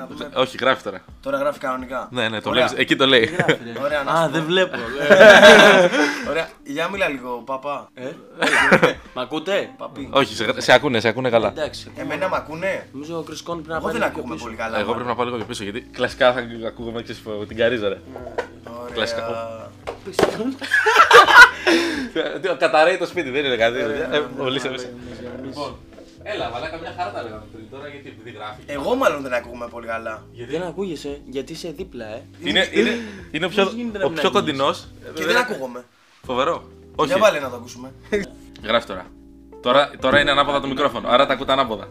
[0.00, 0.30] να δούμε.
[0.34, 1.00] Όχι, γράφει τώρα.
[1.22, 2.08] Τώρα γράφει κανονικά.
[2.10, 2.66] Ναι, ναι, το Ωραία.
[2.66, 2.82] βλέπεις.
[2.82, 3.30] Εκεί το λέει.
[3.82, 4.46] Ωραία, να Α, σου δεν πω.
[4.46, 4.76] βλέπω.
[6.28, 7.88] Ωραία, για μίλα λίγο, παπά.
[7.94, 8.04] Ε,
[9.14, 10.08] Μ' ακούτε; Παπί.
[10.12, 11.48] Όχι, σε, σε ακούνε, σε ακούνε καλά.
[11.48, 11.90] Εντάξει.
[11.96, 14.44] Εμένα μ' ακούνε; Νομίζω ο Chris Con πρέπει να Εγώ πάει δεν λίγο ακούγομαι πίσω.
[14.44, 14.78] πολύ καλά.
[14.78, 17.88] Εγώ πρέπει να πάω λίγο πιο πίσω γιατί κλασικά θα ακούγαμε ξέρεις, την καρίζα.
[17.88, 17.98] Ρε.
[18.80, 18.94] Ωραία.
[18.94, 19.22] κλασικά.
[22.40, 23.78] Τι, Καταραίει το σπίτι, δεν είναι κάτι.
[23.78, 24.86] Ε, Πολύ σε μέσα.
[25.44, 25.76] Λοιπόν,
[26.22, 28.60] έλα, μαλάκα μια χαρά τα λέγαμε πριν τώρα γιατί επειδή γράφει.
[28.66, 30.22] Εγώ μάλλον δεν ακούγομαι πολύ καλά.
[30.50, 32.22] Δεν ακούγεσαι γιατί είσαι δίπλα, ε.
[32.40, 32.90] Είναι, είναι,
[33.30, 34.86] είναι ο πιο, Πώς γίνεται να ο μην πιο ακούγεσαι; κοντινός.
[35.14, 35.84] Και δεν ακούγομαι.
[36.22, 36.62] Φοβερό.
[36.96, 37.92] Όχι, Για βάλε να το ακούσουμε.
[38.62, 39.06] γράφει τώρα.
[39.62, 39.90] τώρα.
[40.00, 41.88] Τώρα είναι ανάποδα το μικρόφωνο, άρα τα ακούτε ανάποδα.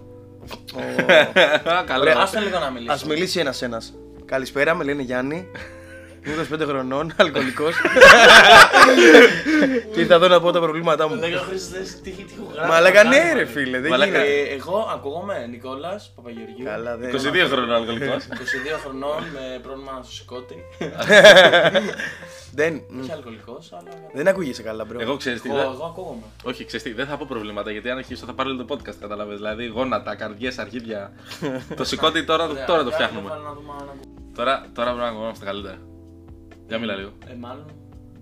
[1.86, 2.22] Καλά.
[2.22, 3.04] Άστο λίγο να μιλήσει.
[3.04, 3.82] Α μιλήσει ένα ένα.
[4.26, 5.48] Καλησπέρα, με λένε Γιάννη.
[6.34, 7.76] Είμαι 25 χρονών, αλκοολικός.
[9.94, 11.16] και ήρθα εδώ να πω τα προβλήματά μου.
[11.16, 12.72] Λέγα Χριστές, τι τι έχω γράψει.
[12.72, 14.12] Μα λέγα ναι, ρε φίλε, δεν Μαλάκα.
[14.24, 14.32] γίνεται.
[14.52, 16.66] Ε, Εγώ ακούγομαι Νικόλας Παπαγεωργίου.
[16.66, 17.10] Καλά, δεν.
[17.16, 18.24] 22 χρονών αλκοολικός.
[18.24, 20.56] 22 χρονών με πρόβλημα στο συκώτι.
[22.54, 23.90] Δεν, Όχι αλκοολικός, αλλά.
[24.14, 25.00] δεν ακούγεσαι καλά, bro.
[25.02, 25.50] Εγώ ξέρεις τι.
[25.50, 26.22] Εγώ, δεν- εγώ ακούγομαι.
[26.44, 28.96] Όχι, ξέρεις τι, δεν θα πω προβλήματα γιατί αν αρχίσω θα πάρω όλο το podcast.
[29.00, 29.36] Κατάλαβες.
[29.38, 31.12] Δηλαδή γόνατα, καρδιές, αρχίδια.
[31.78, 33.26] το συκώτι τώρα, Ωραία, τώρα το για φτιάχνουμε.
[33.30, 35.78] έβαλα να δούμε αν ακού- Τώρα, τώρα πρέπει να ακουγόμαστε καλύτερα.
[36.70, 37.12] Για μιλά λίγο.
[37.28, 37.66] Ε, μάλλον.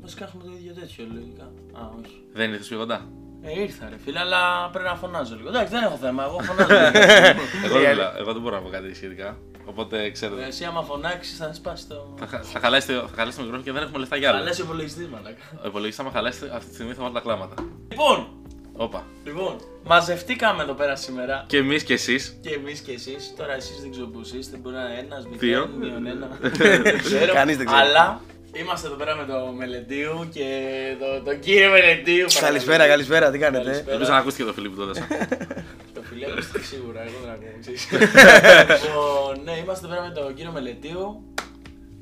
[0.01, 1.43] Βασικά έχουμε το ίδιο τέτοιο λογικά.
[1.79, 2.15] Α, όχι.
[2.33, 3.07] Δεν ήρθες πιο κοντά;
[3.41, 5.47] Ε, ήρθα ρε φίλε, αλλά πρέπει να φωνάζω λίγο.
[5.49, 6.85] Εντάξει, δεν έχω θέμα, εγώ φωνάζω λίγο.
[7.65, 9.37] Εγώ δεν, μιλάω, εγώ δεν μπορώ να πω κάτι σχετικά.
[9.65, 10.45] Οπότε ξέρετε.
[10.45, 12.13] Εσύ άμα φωνάξεις θα σπάσει το.
[12.19, 14.35] Θα, χα- θα, χαλάσει, το- θα χαλάσει το μικρόφωνο και δεν έχουμε λεφτά για Θα
[14.35, 14.45] άλλο.
[14.45, 15.43] λες υπολογιστής, μαλάκα.
[15.63, 17.53] Ο υπολογιστής, άμα χαλάσει, αυτή τη στιγμή θα βάλει τα κλάματα.
[17.89, 18.27] Λοιπόν,
[18.79, 19.03] Όπα.
[19.25, 21.43] λοιπόν, μαζευτήκαμε εδώ πέρα σήμερα.
[21.47, 22.37] Και εμείς και εσείς.
[22.41, 23.33] Και εμείς και εσείς.
[23.37, 24.57] Τώρα εσείς δεν ξέρω που είστε.
[24.57, 25.67] Μπορεί να είναι ένας, Δύο.
[25.67, 26.27] μηδέν, μείον ένα.
[26.83, 27.33] δεν ξέρω.
[27.33, 27.81] Κανείς δεν ξέρει.
[27.81, 28.21] Αλλά
[28.59, 30.47] είμαστε εδώ πέρα με το Μελετίου και
[30.99, 32.25] το, τον κύριο Μελετίου.
[32.39, 33.91] Καλησπέρα, καλησπέρα, τι κάνετε; Καλησπέρα.
[33.91, 35.07] Ελπίζω να ακούστηκε το Φιλίπ που το έδωσα.
[35.93, 37.57] Το φιλί ακούστηκε σίγουρα, εγώ δεν ακούω.
[37.59, 37.87] ξέρεις.
[38.85, 41.33] Λοιπόν, ναι, είμαστε εδώ πέρα με τον κύριο Μελετίου.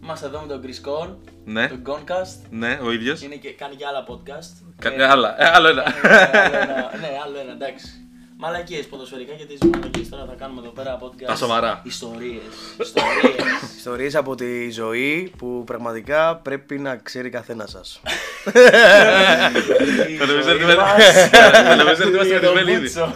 [0.04, 1.16] Είμαστε εδώ με τον Chris Con,
[1.46, 2.40] ναι, τον Goncast.
[2.50, 3.22] ναι, ο ίδιος.
[3.22, 4.66] Είναι και, κάνει και άλλα podcast.
[4.80, 5.42] Κάτι άλλα.
[5.44, 5.84] Ε, άλλο ένα.
[5.84, 8.05] Ε, άλλο ένα, ναι, άλλο ένα, εντάξει.
[8.38, 11.26] Μαλακίες ποδοσφαιρικά και τι μαλακίε τώρα θα κάνουμε εδώ πέρα podcast.
[11.26, 11.82] Τα σοβαρά.
[11.84, 12.42] Ιστορίες.
[12.80, 13.36] Ιστορίες.
[13.78, 18.02] Ιστορίες από τη ζωή που πραγματικά πρέπει να ξέρει καθένας σας.
[20.20, 21.30] Το νομίζω ότι είμαστε-
[21.70, 23.00] το νομίζω ότι είμαστε Για τον μετρημένοι ήδη.
[23.00, 23.14] Μπούτσο.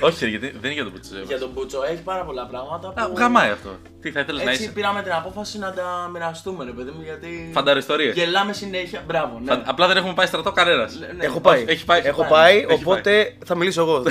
[0.00, 1.22] Όχι, ρε, γιατί δεν είναι για τον Πουτσέ.
[1.26, 2.92] Για τον Μπούτσο έχει πάρα πολλά πράγματα.
[2.96, 3.76] Α, που- Γαμάει αυτό.
[4.00, 7.02] Τι θα ήθελες να Έτσι είσαι; πήραμε την απόφαση να τα μοιραστούμε, ρε παιδί μου,
[7.04, 7.50] γιατί.
[7.52, 8.14] Φανταριστορίες.
[8.14, 9.02] Γελάμε συνέχεια.
[9.06, 9.62] Μπράβο, ναι.
[9.64, 10.98] Απλά δεν έχουμε πάει στρατό κανένας.
[11.16, 11.64] Ναι, Έχω πάει.
[11.68, 12.00] έχει πάει.
[12.04, 12.74] Έχω Έχει πάει, πάει.
[12.74, 14.02] οπότε θα μιλήσω εγώ.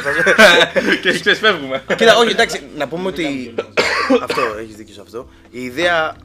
[1.01, 1.83] Και ξεσφεύγουμε.
[1.95, 3.53] Κοίτα, όχι, εντάξει, να πούμε ότι.
[4.23, 5.29] αυτό, έχεις δίκιο σε αυτό.
[5.49, 6.15] Η ιδέα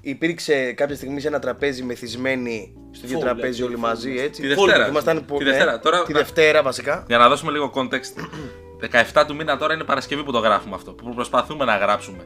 [0.00, 3.80] υπήρξε κάποια στιγμή σε ένα τραπέζι μεθυσμένοι στο ίδιο Full, τραπέζι έτσι, όλοι full.
[3.80, 4.40] μαζί, έτσι.
[4.42, 4.88] Τη Δευτέρα.
[4.88, 5.78] Ήμασταν Τη πο- ναι, Δευτέρα.
[5.80, 7.04] Τώρα- Τη Δευτέρα βασικά.
[7.08, 8.24] Για να δώσουμε λίγο context.
[9.12, 10.90] 17 του μήνα τώρα είναι Παρασκευή που το γράφουμε αυτό.
[10.92, 12.18] Που προσπαθούμε να γράψουμε.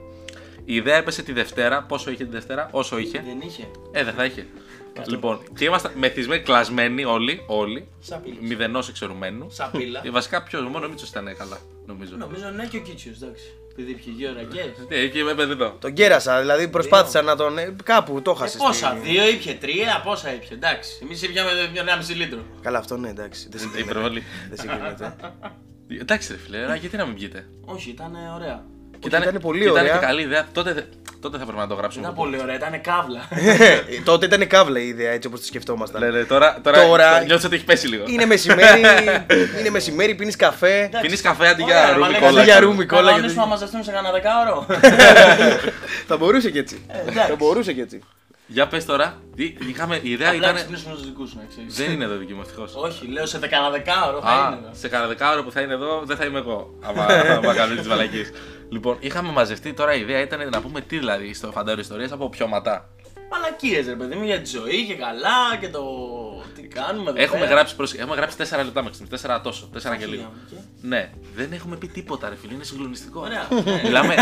[0.65, 1.83] Η ιδέα έπεσε τη Δευτέρα.
[1.83, 3.23] Πόσο είχε τη Δευτέρα, όσο είχε.
[3.27, 3.67] Δεν είχε.
[3.93, 4.47] Ε, δεν θα είχε.
[5.07, 7.45] Λοιπόν, και ήμασταν μεθυσμένοι, κλασμένοι όλοι.
[7.47, 8.37] όλοι Σαπίλα.
[8.41, 9.55] Μηδενός εξαιρουμένους.
[9.55, 10.01] Σαπίλα.
[10.05, 12.17] Ε, Βασικά ποιος, μόνο ο Μίτσος ήταν καλά, νομίζω.
[12.17, 13.45] Νομίζω ναι και ο Κίτσιος, εντάξει.
[13.73, 14.75] Επειδή είχε δύο ρακέ.
[14.89, 15.77] Τι, εκεί είμαι παιδί εδώ.
[15.81, 17.59] Τον κέρασα, δηλαδή προσπάθησα να τον.
[17.59, 18.59] ε, Κάπου το Ε, έχασε.
[18.59, 20.49] πόσα, δύο ήπια, τρία, πόσα ήπια.
[20.53, 20.99] Εντάξει.
[21.03, 21.51] Εμείς ήπιαμε
[21.85, 22.39] μια μισή λίτρο.
[22.63, 23.49] Καλά, αυτό ναι, εντάξει.
[23.51, 23.91] Δεν συγκρίνεται.
[23.91, 24.23] Υπερβολή.
[24.49, 25.15] Δεν συγκρίνεται.
[26.01, 28.65] Εντάξει, ρε φίλε, ρε, γιατί να μην βγείτε; Όχι, ήταν ωραία.
[29.07, 29.85] Ήταν πολύ και ωραία.
[29.85, 30.47] Ήταν και καλή ιδέα.
[30.53, 30.89] Τότε,
[31.21, 32.03] τότε θα πρέπει να το γράψουμε.
[32.05, 33.29] Ήταν πολύ ωραία, ήταν καύλα.
[33.31, 36.01] Ε, Τότε ήταν καύλα η ιδέα έτσι όπως τη σκεφτόμασταν.
[36.01, 38.05] Ναι, ναι, τώρα, τώρα, Τώρα- νιώθω ότι έχει πέσει λίγο.
[38.07, 38.81] Είναι μεσημέρι,
[39.59, 40.91] είναι μεσημέρι, πίνεις καφέ.
[41.01, 42.41] Πίνεις καφέ αντί Ωραία, για ρε, ρούμι μαλάκα, κόλλα.
[42.41, 42.85] αντί για ρούμι.
[42.87, 44.67] κόλλα, Κανονίσουμε γιατί- να μαζευτούμε σε κανένα δεκάωρο.
[46.09, 46.85] Θα μπορούσε και έτσι.
[46.89, 47.31] Ε, εντάξει.
[47.31, 48.01] Θα μπορούσε και έτσι.
[48.47, 49.19] Για πες τώρα.
[49.37, 50.55] τι- Είχαμε, η ιδέα Απλά ήταν.
[50.55, 51.75] ξυπνήσουμε του δικούς σου, να ξέρεις.
[51.77, 52.69] Δεν είναι εδώ δική μου ευτυχώ.
[52.87, 54.75] Όχι, λέω σε κανένα δεκάωρο θα είναι εδώ.
[54.81, 56.79] σε κανένα δεκάωρο που θα είναι εδώ δεν θα είμαι εγώ.
[56.83, 57.05] Άμα,
[57.37, 58.25] άμα κάνουμε τις μαλακίε.
[58.75, 62.29] Λοιπόν, είχαμε μαζευτεί τώρα η ιδέα ήταν να πούμε τι δηλαδή στο φαντάρο ιστορίε από
[62.29, 62.89] πιώματα.
[63.31, 65.83] Μαλακίες, ρε παιδί μου, για τη ζωή και καλά και το.
[66.55, 67.23] Τι κάνουμε εδώ.
[67.23, 67.51] Έχουμε πέρα.
[67.51, 69.37] γράψει, πρόσεχε, έχουμε γράψει 4 λεπτά μέχρι στιγμή.
[69.37, 70.33] 4 τόσο, 4 και Αχ, λίγο.
[70.51, 73.21] και- Ναι, δεν έχουμε πει τίποτα, ρε φίλε, είναι συγκλονιστικό.
[73.21, 73.49] Ωραία.
[73.85, 74.15] Μιλάμε.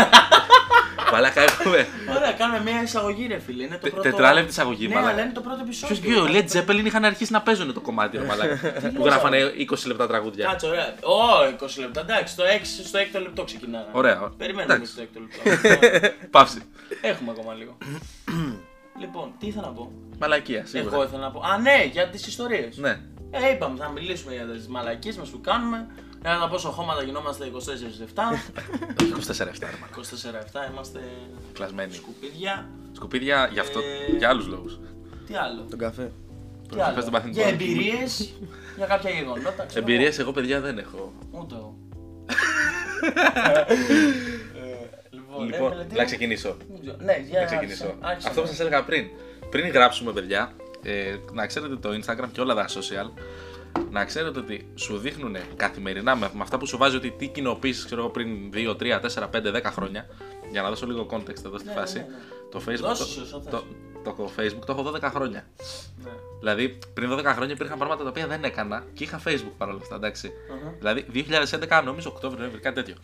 [1.11, 1.87] Μαλάκα έχουμε.
[2.17, 3.63] Ωραία, κάνουμε μια εισαγωγή, ρε φίλε.
[3.63, 4.09] Είναι το Τε- πρώτο.
[4.09, 5.13] τετράλεπτη εισαγωγή, Ναι, μαλάκα.
[5.13, 5.95] αλλά είναι το πρώτο επεισόδιο.
[5.95, 8.59] Ποιος βγήκε, ο Led Zeppelin είχαν αρχίσει να παίζουν το κομμάτι, ρε μαλάκα.
[8.95, 10.45] που γράφανε 20 λεπτά τραγούδια.
[10.47, 10.93] Κάτσε, ωραία.
[11.01, 12.01] Ω, 20 λεπτά.
[12.01, 13.85] Εντάξει, στο 6 στο 6 λεπτό ξεκινάμε.
[13.91, 14.31] Ωραία.
[14.37, 14.91] Περιμένουμε Εντάξει.
[14.91, 15.67] στο 6 λεπτό.
[16.39, 16.61] Παύση.
[17.01, 17.77] Έχουμε ακόμα λίγο.
[18.99, 21.03] λοιπόν, τι ήθελα να πω; Μαλακία, Εγώ σίγουρα.
[21.03, 21.39] ήθελα να πω.
[21.39, 22.77] Α, ναι, για τις ιστορίες.
[22.77, 22.99] Ναι.
[23.31, 25.87] Ε, είπαμε, θα μιλήσουμε για τις μαλακίες μας που κάνουμε.
[26.21, 27.51] Για να πόσο χώματα γινόμαστε 24-7.
[27.51, 27.53] 24-7,
[29.69, 30.67] ρε μαλάκα.
[30.67, 30.99] 24-7 είμαστε
[31.53, 31.93] Κλασμένοι.
[31.93, 32.67] σκουπίδια.
[32.91, 34.79] Σκουπίδια για, αυτό, Ε, για άλλους λόγους.
[35.27, 36.11] Τι άλλο; Τον καφέ.
[36.71, 37.39] Τι άλλο; πες τον παθητικό.
[37.41, 38.33] Για εμπειρίες,
[38.77, 39.65] για κάποια γεγονότα.
[39.65, 40.21] ξέρω Εμπειρίες εγώ.
[40.21, 41.13] εγώ παιδιά δεν έχω.
[41.31, 41.77] Ούτε εγώ.
[45.39, 45.97] ρε, Λοιπόν, Μελετίου.
[45.97, 46.57] να ξεκινήσω.
[46.71, 46.97] Δεν ξέρω.
[46.99, 47.93] Ναι, για Να ξεκινήσω.
[47.99, 48.27] άρχισε.
[48.27, 49.05] Αυτό που σας έλεγα πριν.
[49.49, 50.53] Πριν γράψουμε, παιδιά,
[50.83, 53.21] ε, να ξέρετε το Instagram και όλα τα social,
[53.91, 57.85] να ξέρετε ότι σου δείχνουν καθημερινά με, με αυτά που σου βάζει ότι τι κοινοποίησει
[57.85, 60.05] ξέρω εγώ πριν 2, 3, 4, 5, 10 χρόνια.
[60.51, 61.97] Για να δώσω λίγο context εδώ στη Ναι, φάση.
[61.97, 62.15] ναι, ναι.
[62.51, 62.77] Το Facebook.
[62.95, 63.51] Δώσε το, όσο θες.
[63.51, 63.63] το,
[64.03, 65.45] το, Facebook το έχω 12 χρόνια.
[66.03, 66.11] Ναι.
[66.39, 69.95] Δηλαδή, πριν 12 χρόνια υπήρχαν πράγματα τα οποία δεν έκανα και είχα Facebook παρόλα αυτά,
[69.95, 70.31] εντάξει.
[70.55, 70.73] Αχα.
[70.79, 71.05] Δηλαδή,
[71.79, 72.95] 2011, νομίζω, Οκτώβριο, Νοέμβριο, κάτι τέτοιο.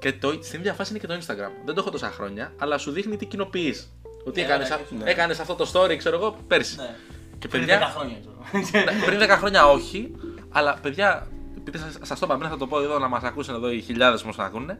[0.00, 1.50] Και το, στην ίδια φάση είναι και το Instagram.
[1.64, 3.90] Δεν το έχω τόσα χρόνια, αλλά σου δείχνει τι κοινοποιείς.
[4.24, 5.32] Ότι Ναι, έκανες ναι, ναι.
[5.40, 6.76] αυτό το story, ξέρω εγώ, πέρσι.
[6.76, 6.94] Ναι.
[7.38, 8.16] Και Πριν παιδιά, 10 χρόνια
[8.62, 8.84] ξέρω.
[8.84, 10.14] ναι, πριν 10 χρόνια όχι,
[10.50, 11.26] αλλά παιδιά,
[11.58, 14.20] επειδή σας το είπα πριν, θα το πω εδώ να μας ακούσουν εδώ οι χιλιάδες
[14.20, 14.78] που μας ακούνε.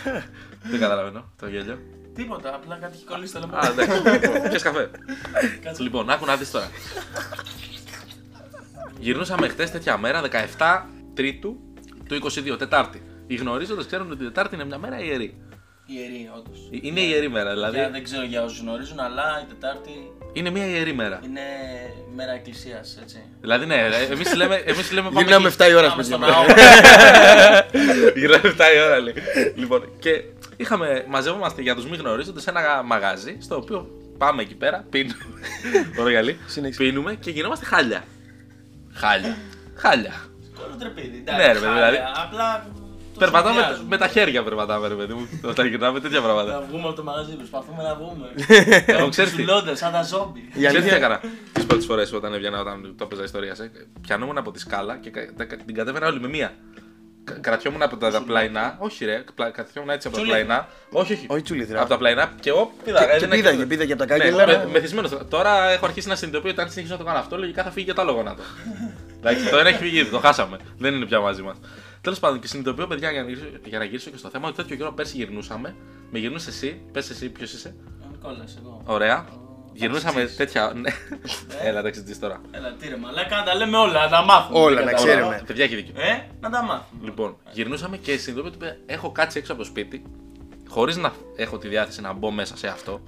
[0.70, 1.78] Δεν καταλαβαίνω το γέλιο.
[2.14, 3.56] Τίποτα, απλά κάτι έχει κολλήσει στο λαιμό.
[3.56, 4.90] Α, εντάξει, λοιπόν, πιες καφέ.
[5.62, 5.82] Κάτσε.
[5.82, 6.70] Λοιπόν, άκου να δεις τώρα.
[8.98, 10.22] Γυρνούσαμε χτες τέτοια μέρα,
[10.58, 10.82] 17
[11.14, 11.56] Τρίτου
[12.08, 13.02] του 22, Τετάρτη.
[13.26, 15.34] Οι γνωρίζοντες ξέρουν ότι η Τετάρτη είναι μια μέρα ιερή.
[15.86, 16.58] Ιερή, όντως.
[16.70, 17.88] Είναι ιερή μέρα, δηλαδή.
[17.92, 19.90] Δεν ξέρω για όσους γνωρίζουν, αλλά η Τετάρτη
[20.32, 21.20] Είναι μια ιερή μέρα.
[21.24, 21.40] είναι
[22.14, 23.22] μέρα εκκλησίας, έτσι.
[23.40, 23.74] Δηλαδή, ναι,
[24.10, 24.54] εμείς λέμε.
[24.54, 25.56] Εμείς λέμε πάμε Γυρνάμε εκεί.
[25.62, 26.30] 7 η ώρα Πάμε σπίτι στο μας.
[26.30, 26.44] ναό.
[28.18, 29.14] Γυρνάμε 7 η ώρα, λέει.
[29.54, 30.22] Λοιπόν, και
[30.56, 33.88] είχαμε, μαζεύομαστε για τους μη γνωρίζοντες σε ένα μαγάζι, στο οποίο
[34.18, 35.16] πάμε εκεί πέρα, πίνουμε.
[36.00, 36.38] Ωραία, γυαλί.
[36.46, 36.82] Συνέχισε.
[36.82, 38.04] Πίνουμε και γινόμαστε χάλια.
[38.92, 39.36] Χάλια.
[39.74, 40.12] Χάλια.
[40.58, 41.22] Κόλλο τρεπίδι.
[41.36, 41.98] Ναι, ρε, παιδί, χάλια, δηλαδή.
[42.24, 42.66] Απλά.
[43.12, 43.88] Το Περπατάμε με, συνδυάζουμε.
[43.88, 45.28] με τα χέρια, περπατάμε, ρε παιδί μου.
[45.44, 46.52] Όταν γυρνάμε τέτοια πράγματα.
[46.52, 48.26] Να βγούμε από το μαγαζί, προσπαθούμε να βγούμε.
[48.98, 50.40] Εγώ ξέρεις τι; Ψηλώνται, σαν τα ζόμπι.
[50.40, 51.20] Η Ξέρεις τι αλήθεια- έκανα;
[51.52, 53.58] Τις πρώτες φορές όταν έβγαινα, όταν το έπαιζα ιστορίας.
[53.58, 53.70] Ε,
[54.00, 56.52] πιανόμουν από τη σκάλα και κα- τα- την κατέβαινα όλη με μία.
[57.24, 60.44] Κα- Κρατιόμουν από τα, τα πλαϊνά, όχι ρε, πλα- κρατιόμουν έτσι από τα Τσουλήθρα.
[60.46, 60.68] πλαϊνά.
[60.90, 61.26] Όχι, όχι.
[61.28, 61.80] Όχι τσουλήθρα.
[61.80, 63.04] Από τα πλαϊνά και εγώ πήδαγα.
[63.04, 64.46] Και- και έδινα πήδαγε, πήδαγε από τα Ναι, κάγκελα.
[64.46, 65.10] με- μεθυσμένος.
[65.28, 67.86] Τώρα έχω αρχίσει να συνειδητοποιώ ότι αν συνεχίσω να το κάνω αυτό, λογικά θα φύγει
[67.86, 68.42] και το άλλο γόνατο.
[69.24, 70.56] Εντάξει, το ένα έχει φύγει, ήδη, το χάσαμε.
[70.78, 71.56] Δεν είναι πια μαζί μας.
[72.02, 74.56] Τέλος πάντων, και συνειδητοποιώ, παιδιά, για να, γυρίσω, για να γυρίσω και στο θέμα, ότι
[74.56, 75.74] τέτοιο καιρό πέρσι γυρνούσαμε.
[76.10, 77.74] Με γυρνούσε εσύ, πες εσύ, ποιος είσαι.
[78.02, 78.82] Ο Νικόλας, εγώ.
[78.84, 79.26] Ωραία.
[79.30, 80.36] Ο Γυρνούσαμε ταξιτζής.
[80.36, 80.72] τέτοια.
[80.74, 80.90] Ναι.
[81.62, 82.40] Έλα, ταξιτζής τώρα.
[82.50, 84.58] Έλα, τι ρε μαλάκα, να τα λέμε όλα, να τα μάθουμε.
[84.58, 85.16] Όλα, δεν να κατάλαβα.
[85.18, 85.42] ξέρουμε.
[85.46, 85.94] Παιδιά, έχει δίκιο.
[85.96, 87.00] Ε, να τα μάθουμε.
[87.04, 90.02] Λοιπόν, γυρνούσαμε και συνειδητοποιώ ότι έχω κάτσει έξω από το σπίτι,
[90.68, 93.00] χωρίς να έχω τη διάθεση να μπω μέσα σε αυτό.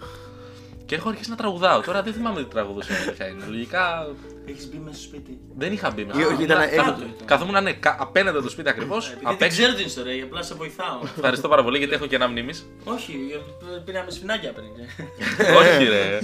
[0.86, 1.80] Και έχω αρχίσει να τραγουδάω.
[1.80, 3.44] Τώρα δεν θυμάμαι τι τραγουδούσε η αλήθεια είναι.
[3.46, 4.06] Λογικά
[4.46, 5.40] Έχεις μπει μέσα στο σπίτι.
[5.56, 6.20] δεν είχα μπει μέσα.
[6.20, 7.24] Ή όχι, ήταν Καθόμουν- έξω.
[7.24, 9.10] Καθόμουν ναι, κα- απέναντι από το σπίτι ακριβώς.
[9.10, 10.98] Επειδή δεν ξέρω την ιστορία, απλά σε βοηθάω.
[11.16, 12.66] Ευχαριστώ πάρα πολύ γιατί έχω και ένα μνήμης.
[12.84, 13.12] Όχι,
[13.74, 14.66] ε, πήραμε σφινάκια πριν.
[15.56, 16.18] Όχι ρε.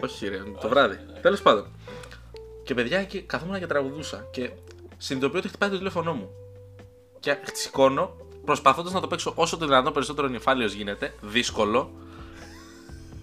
[0.00, 0.98] Όχι ρε, το βράδυ.
[1.22, 1.66] Τέλος πάντων.
[2.64, 4.26] Και παιδιά εκεί καθόμουν και τραγουδούσα.
[4.30, 4.50] Και
[4.98, 6.28] συνειδητοποιώ ότι χτυπάει το τηλέφωνό μου.
[7.20, 11.14] Και σηκώνω, προσπαθώντας να το παίξω όσο το δυνατόν περισσότερο νυφάλιος γίνεται.
[11.20, 11.90] Δύσκολο.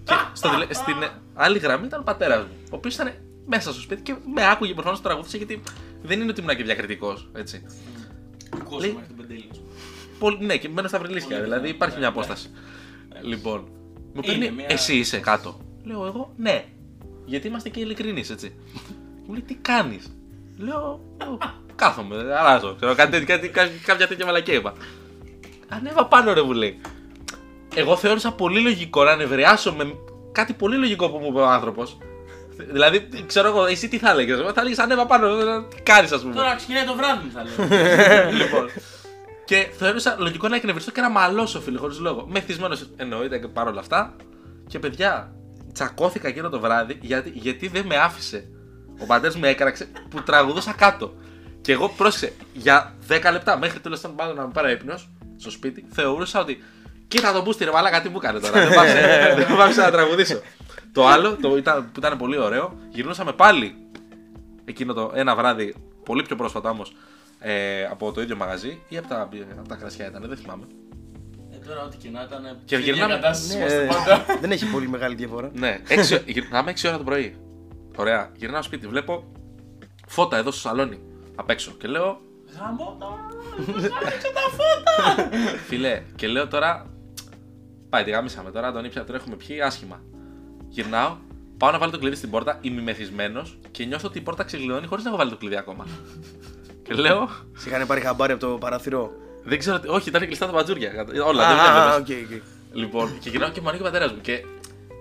[0.04, 0.94] Και στο τηλε- στην
[1.34, 2.52] άλλη γραμμή ήταν ο πατέρας μου.
[2.70, 3.12] Ο οποίος ήταν
[3.46, 5.62] μέσα στο σπίτι και με άκουγε προφανώς το τραγουδούσε γιατί
[6.02, 7.28] δεν είναι ότι ήμουν και διακριτικός.
[7.34, 7.62] Έτσι.
[8.54, 9.62] Ακούσαμε Λέει- μέχρι την πεντέλη σου.
[10.18, 11.74] Πολύ, ναι, και μένω στα βρυλίσια, Πολύ δηλαδή καλά.
[11.74, 12.50] υπάρχει μια Ναι, απόσταση.
[13.22, 13.68] Λοιπόν,
[14.14, 15.60] μου Είναι παίρνει, μια- εσύ είσαι κάτω.
[15.84, 16.64] Λέω εγώ, ναι.
[17.24, 18.54] Γιατί είμαστε και ειλικρινείς, έτσι.
[19.26, 20.12] Μου λέει, τι κάνεις;
[20.58, 21.38] Λέω, «Εγώ
[21.74, 22.74] κάθομαι, αλλάζω.
[22.76, 24.72] Ξέρω, κάτι, τέτοιο- κάτι, κάτι, κάποια τέτοια μαλακία είπα.
[25.68, 26.80] Ανέβα πάνω, ρε, μου λέει.
[27.74, 29.94] Εγώ θεώρησα πολύ λογικό να νευριάσω με
[30.32, 31.98] κάτι πολύ λογικό που μου είπε ο άνθρωπος.
[32.56, 35.26] Δηλαδή, ξέρω εγώ, εσύ τι θα έλεγες; Θα έλεγες ανέβα πάνω,
[35.62, 36.34] τι κάνεις, ας πούμε.
[36.34, 38.32] Τώρα ξεκινάει το βράδυ μου θα λέω.
[38.40, 38.68] λοιπόν.
[39.44, 42.26] Και θεώρησα λογικό να εκνευριστώ και να μαλώσω, φίλε, χωρίς λόγο.
[42.30, 44.16] Μεθυσμένος εννοείται και παρόλα αυτά.
[44.66, 45.34] Και παιδιά,
[45.72, 48.48] τσακώθηκα εκείνο το βράδυ γιατί, γιατί δεν με άφησε.
[49.00, 51.14] Ο πατέρας με έκραξε που τραγουδούσα κάτω.
[51.60, 55.84] Και εγώ πρόσεξε για 10 λεπτά μέχρι τέλος πάντων να με πάρει ύπνος στο σπίτι,
[55.90, 56.62] θεωρούσα ότι.
[57.12, 58.52] Κοίτα τον μπούστι ρε μαλάκα τι μου έκανε τώρα.
[58.60, 60.40] δεν μ' άφησε- δεν μ' άφησε να τραγουδήσω.
[60.92, 63.74] το άλλο το ήταν, που ήταν πολύ ωραίο, γυρνούσαμε πάλι
[64.64, 66.92] εκείνο το ένα βράδυ, πολύ πιο πρόσφατα όμως,
[67.38, 69.28] ε, από το ίδιο μαγαζί ή από τα,
[69.58, 70.64] από τα κρασιά ήταν, δεν θυμάμαι.
[71.52, 72.42] Ε, τώρα ό,τι και να ήταν.
[72.64, 74.24] Και στην ίδια γυρνάμε- κατάσταση Ναι, είμαστε πάντα.
[74.42, 75.50] Δεν έχει πολύ μεγάλη διαφορά.
[75.54, 77.36] ναι, έξι, γυρνάμε 6 ώρα το πρωί.
[77.96, 79.32] Ωραία, γυρνάω σπίτι, βλέπω
[80.08, 80.98] φώτα εδώ στο σαλόνι
[81.34, 82.20] απ' έξω και λέω,
[82.58, 83.18] Γαμώ το.
[85.68, 86.86] φίλε, και λέω τώρα,
[87.92, 90.00] πάει τη γαμήσαμε τώρα, τον ήπια, τον έχουμε πιει άσχημα.
[90.68, 91.16] Γυρνάω,
[91.56, 94.86] πάω να βάλω το κλειδί στην πόρτα, είμαι μεθυσμένος και νιώθω ότι η πόρτα ξεκλειδώνει
[94.86, 95.86] χωρίς να έχω βάλει το κλειδί ακόμα.
[96.84, 99.12] και λέω, Σε είχαν πάρει χαμπάρι από το παράθυρο.
[99.44, 100.90] δεν ξέρω, τι- όχι, ήταν κλειστά τα μπατζούρια.
[101.26, 102.32] Όλα, Α, δεν α, βλέπεις.
[102.32, 102.42] OK, OK.
[102.76, 104.20] Λοιπόν, και γυρνάω και μου ανοίγει ο πατέρας μου.
[104.20, 104.44] Και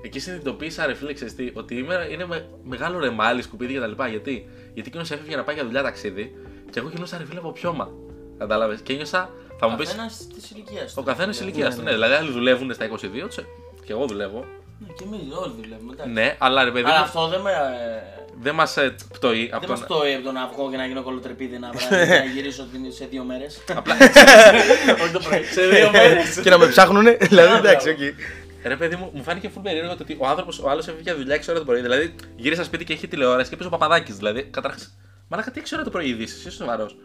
[0.04, 4.04] εκεί συνειδητοποίησα, ρε φίλε, ξέρεις τι, ότι είμαι, είναι με, μεγάλο ρεμάλι, σκουπίδι κτλ.
[4.10, 6.36] Γιατί, γιατί εκείνος έφευγε να πάει για δουλειά ταξίδι
[6.70, 7.90] και εγώ γυρνούσα ρε φίλε από πιώμα.
[8.38, 9.30] Κατάλαβες; Και ένιωσα,
[9.62, 11.00] θα μου πεις; Καθένα της ηλικίας του.
[11.02, 11.82] Ο καθένας ηλικίας Ναι, του.
[11.84, 11.90] ναι.
[11.90, 13.46] Ναι, δηλαδή άλλοι δουλεύουν στα 22 του,
[13.86, 14.46] και εγώ δουλεύω.
[14.80, 15.94] Ναι, και εμείς όλοι δουλεύουμε.
[15.94, 16.12] εντάξει.
[16.14, 17.04] Ναι, αλλά ρε παιδί Αλλά μου.
[17.04, 17.52] αυτό δεν με.
[17.52, 18.78] ε, δεν μας
[19.14, 19.70] πτοεί από Δεν τον.
[19.70, 22.64] μας το από το να βγω και να γίνω κωλοτρυπίδι ένα βράδυ και να γυρίσω
[22.72, 23.62] την- σε δύο μέρες.
[23.76, 23.96] Απλά,
[25.04, 25.44] Όχι το πρωί.
[25.44, 26.40] Σε δύο μέρες.
[26.44, 27.18] και να με ψάχνουνε.
[27.22, 28.06] δηλαδή, Α, εντάξει, μπράβο.
[28.12, 28.68] οκ.
[28.68, 31.16] ρε παιδί μου, μου φάνηκε full περίεργο το ότι ο άνθρωπο, ο άλλος έφυγε για
[31.16, 31.82] δουλειά 6 ώρα το πρωί.
[31.82, 34.16] Δηλαδή, γύρισα σπίτι και έχει τηλεόραση και έπαιζε ο Παπαδάκης.
[34.16, 34.94] Δηλαδή, καταρχάς.
[35.28, 36.96] Μαλάκα, τι 6 ώρα το πρωί ειδήσεις, είσαι σοβαρός.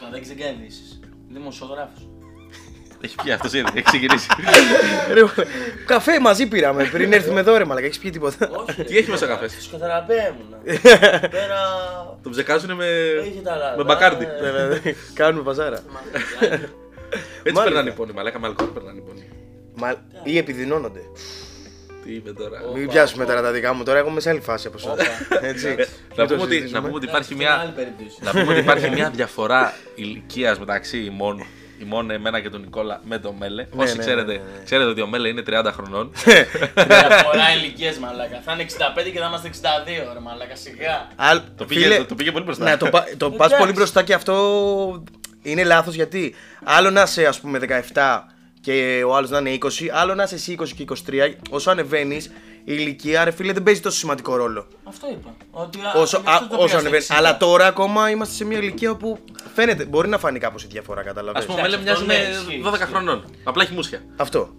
[0.00, 1.00] Παδέξι δεν κάνει ειδήσεις.
[1.28, 2.08] Δημοσιογράφος.
[3.00, 4.28] Έχει πιει αυτός ήδη, έχει ξεκινήσει.
[5.14, 5.20] Ρε,
[5.86, 7.86] Καφέ μαζί πήραμε πριν έρθουμε εδώ, ρε Μαλάκα.
[7.86, 8.84] Έχεις πιει τίποτα; Όχι.
[8.84, 10.56] Τι έχει μέσα ο καφές; Φυσικοθεραπεία ήμουνα.
[11.30, 11.58] Πέρα.
[12.22, 12.86] Τον ψεκάζουν με.
[13.20, 13.76] Έχει τα λάθη.
[13.76, 14.24] με μπακάρντι.
[14.42, 14.80] Ναι, ναι, ναι.
[15.14, 15.76] Κάνουμε παζάρα.
[15.76, 16.62] Έτσι
[17.44, 17.62] Μάλιστα.
[17.62, 19.28] περνάνε οι πόνοι, μαλάκα με αλκοόλ περνάνε οι πόνοι.
[19.74, 19.94] Μα...
[20.22, 21.00] Ή επιδεινώνονται.
[22.04, 22.60] Τι είπε τώρα.
[22.68, 22.72] Ω.
[22.72, 23.32] Μην Όπα, πιάσουμε όπα.
[23.32, 24.92] τώρα τα δικά μου, τώρα έχουμε σε άλλη φάση από εσάς.
[24.92, 25.46] Όπα.
[25.46, 25.66] Έτσι.
[25.68, 25.86] Ε, Μην
[26.16, 26.78] Να το πούμε ότι- συζητήσουμε.
[26.80, 27.84] να πούμε ότι Εντάξει, υπάρχει είναι άλλη μια.
[27.84, 28.18] περίπτωση.
[28.22, 31.44] Να πούμε ότι υπάρχει μια διαφορά ηλικίας μεταξύ ημών,
[31.80, 33.62] ημών εμένα και τον Νικόλα με τον Μέλε.
[33.62, 34.64] Ναι, Όσοι ναι, ξέρετε, ναι, ναι, ναι.
[34.64, 36.12] ξέρετε ότι ο Μέλε είναι 30 χρονών.
[36.74, 38.40] Διαφορά ηλικίε μαλάκα.
[38.44, 39.50] Θα είναι 65 και θα είμαστε
[40.08, 41.08] 62 ρε μαλάκα σιγά.
[41.16, 42.64] Αλ- Το πήγε, φίλε, το, το πήγε πολύ μπροστά.
[42.64, 43.56] Ναι, το, πα- το πας Εντάξει.
[43.58, 45.02] πολύ μπροστά και αυτό
[45.42, 47.58] είναι λάθος γιατί άλλο να είσαι ας πούμε
[47.92, 48.20] 17
[48.68, 52.26] και ο άλλος να είναι 20, άλλο να είσαι εσύ 20 και 23, όσο ανεβαίνεις
[52.26, 52.30] η
[52.64, 54.66] ηλικία ρε φίλε δεν παίζει τόσο σημαντικό ρόλο.
[54.84, 55.34] Αυτό είπα.
[55.50, 57.04] Ότι α, Όσο, γι' αυτό α, το όσο πήγα ανεβαίνεις.
[57.04, 57.38] στα Αλλά 60.
[57.38, 59.18] τώρα ακόμα είμαστε σε μια ηλικία όπου
[59.54, 61.48] φαίνεται, μπορεί να φανεί κάπως η διαφορά, καταλαβαίνεις.
[61.48, 62.84] Α πούμε, ο Μέλε Εντάξει, μοιάζει αυτό με ναι, ισχύει, 12 ισχύει.
[62.92, 63.24] χρονών.
[63.44, 64.02] Απλά έχει μουσια.
[64.16, 64.48] Αυτό.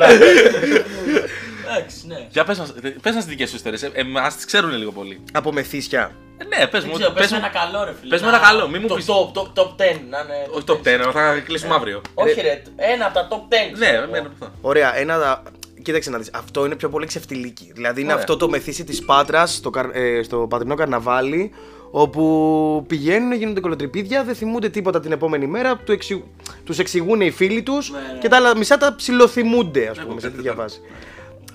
[1.76, 2.26] Εντάξει, ναι.
[2.30, 3.82] Για πες μας, πες μας τις δικές σου ιστορίες.
[3.82, 5.20] Ε, εμάς τις ξέρουν λίγο πολύ.
[5.32, 6.10] Από μεθύσια.
[6.38, 6.98] Ε, ναι, πες Δεν μου.
[6.98, 8.10] ξέρω, πες πες με μου- ένα καλό ρε φίλε.
[8.10, 10.46] πες μου να- ένα καλό, μη μου το πεις- top, top, top 10 να είναι.
[10.50, 12.00] Όχι το 10, θα κλείσουμε αύριο.
[12.14, 13.78] Όχι ρε, ένα από τα top 10.
[13.78, 14.16] Ναι, ξέρω με εγώ.
[14.16, 14.54] ένα από αυτά.
[14.60, 15.42] Ωραία, ένα.
[15.82, 17.70] Κοίταξε να δεις, αυτό είναι πιο πολύ ξεφτιλίκι.
[17.74, 18.22] Δηλαδή είναι Ωραία.
[18.22, 21.50] αυτό το μεθύσι της Πάτρας στο, καρ- ε, στο πατρινό καρναβάλι
[21.90, 26.24] όπου πηγαίνουν, γίνονται κολοτρυπίδια, δεν θυμούνται τίποτα την επόμενη μέρα, του εξι...
[26.64, 28.18] τους εξηγούν οι φίλοι τους Ναι, ναι.
[28.18, 30.78] και τα άλλα μισά τα ψιλοθυμούνται ας Ναι, πούμε σε κομπλέ, τέτοια τέτοια.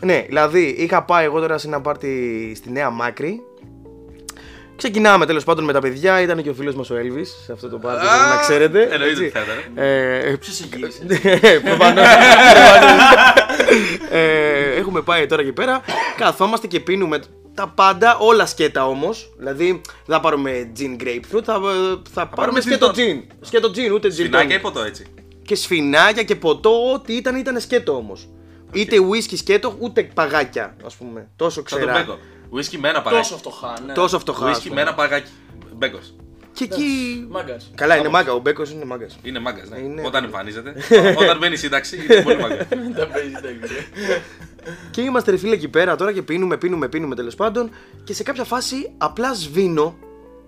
[0.05, 0.19] Φάση.
[0.19, 3.41] Ναι, δηλαδή είχα πάει εγώ τώρα σε ένα πάρτι στη Νέα Μάκρη
[4.77, 6.21] Ξεκινάμε τέλος πάντων με τα παιδιά.
[6.21, 8.05] Ήταν και ο φίλος μας ο Έλβης σε αυτό το πάρτι.
[8.05, 8.81] Α, πρέπει να ξέρετε.
[8.81, 9.24] εννοείται έτσι.
[9.24, 9.83] ότι θα ήταν.
[9.85, 11.05] Ε, Ποιος σε γύρισε.
[11.63, 12.05] Προφανώς.
[14.12, 15.81] Ε, Έχουμε πάει τώρα εκεί πέρα.
[16.17, 17.19] Καθόμαστε και πίνουμε
[17.53, 19.33] τα πάντα, όλα σκέτα όμως.
[19.38, 19.81] Δηλαδή δεν
[20.15, 21.59] θα πάρουμε gin grapefruit, θα,
[22.13, 22.97] θα πάρουμε gin σκέτο tonic.
[23.00, 23.21] gin.
[23.41, 24.59] Σκέτο gin, ούτε gin Σφινάκια tonic.
[24.59, 25.05] ή ποτό έτσι.
[25.45, 28.29] Και σφινάκια και ποτό, ό,τι ήταν ήταν σκέτο όμως.
[28.75, 31.27] Είτε whisky σκέτο, ούτε παγάκια, ας πούμε.
[31.36, 31.94] Τόσο Σαν τον ξερά.
[32.05, 32.20] μπέκο.
[32.55, 33.22] Whisky με ένα παγάκι.
[33.24, 33.94] Τόσο φτωχά, ναι.
[33.94, 34.48] Τόσο φτωχά.
[34.48, 34.75] ας Whisky πούμε.
[34.75, 35.32] με ένα παγάκι.
[35.75, 36.00] Μπέκο.
[36.53, 37.25] Και εκεί.
[37.29, 37.72] Μάγκας.
[37.75, 38.34] Καλά, είναι μάγκα.
[38.34, 39.17] Ο Μπέκο είναι μάγκας.
[39.24, 39.70] Είναι μάγκας.
[39.70, 39.77] Ναι.
[39.79, 40.01] Είναι.
[40.05, 40.74] Όταν εμφανίζεται.
[41.22, 42.67] Όταν μπαίνει η σύνταξη είναι πολύ μάγκας.
[42.70, 43.67] Δεν τα παίζει τα ίδια.
[44.91, 47.70] Και είμαστε ρε φίλε εκεί πέρα τώρα και πίνουμε, πίνουμε, πίνουμε τέλος πάντων.
[48.03, 49.96] Και σε κάποια φάση απλά σβήνω.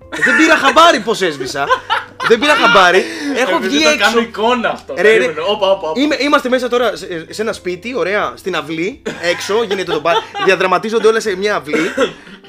[0.09, 1.65] Δεν πήρα χαμπάρι πώς έσβησα.
[2.27, 3.03] Δεν πήρα χαμπάρι.
[3.37, 4.05] Έχω Επειδή βγει το έξω.
[4.05, 4.93] κάνω εικόνα αυτό.
[4.95, 5.07] Ρε, ρε.
[5.07, 5.39] περίμενε.
[5.47, 6.01] Όπα, όπα, όπα.
[6.01, 10.21] Είμαι, είμαστε μέσα τώρα σε, σε ένα σπίτι, ωραία, στην αυλή, έξω, γίνεται το πάρτι.
[10.45, 11.91] Διαδραματίζονται όλα σε μια αυλή.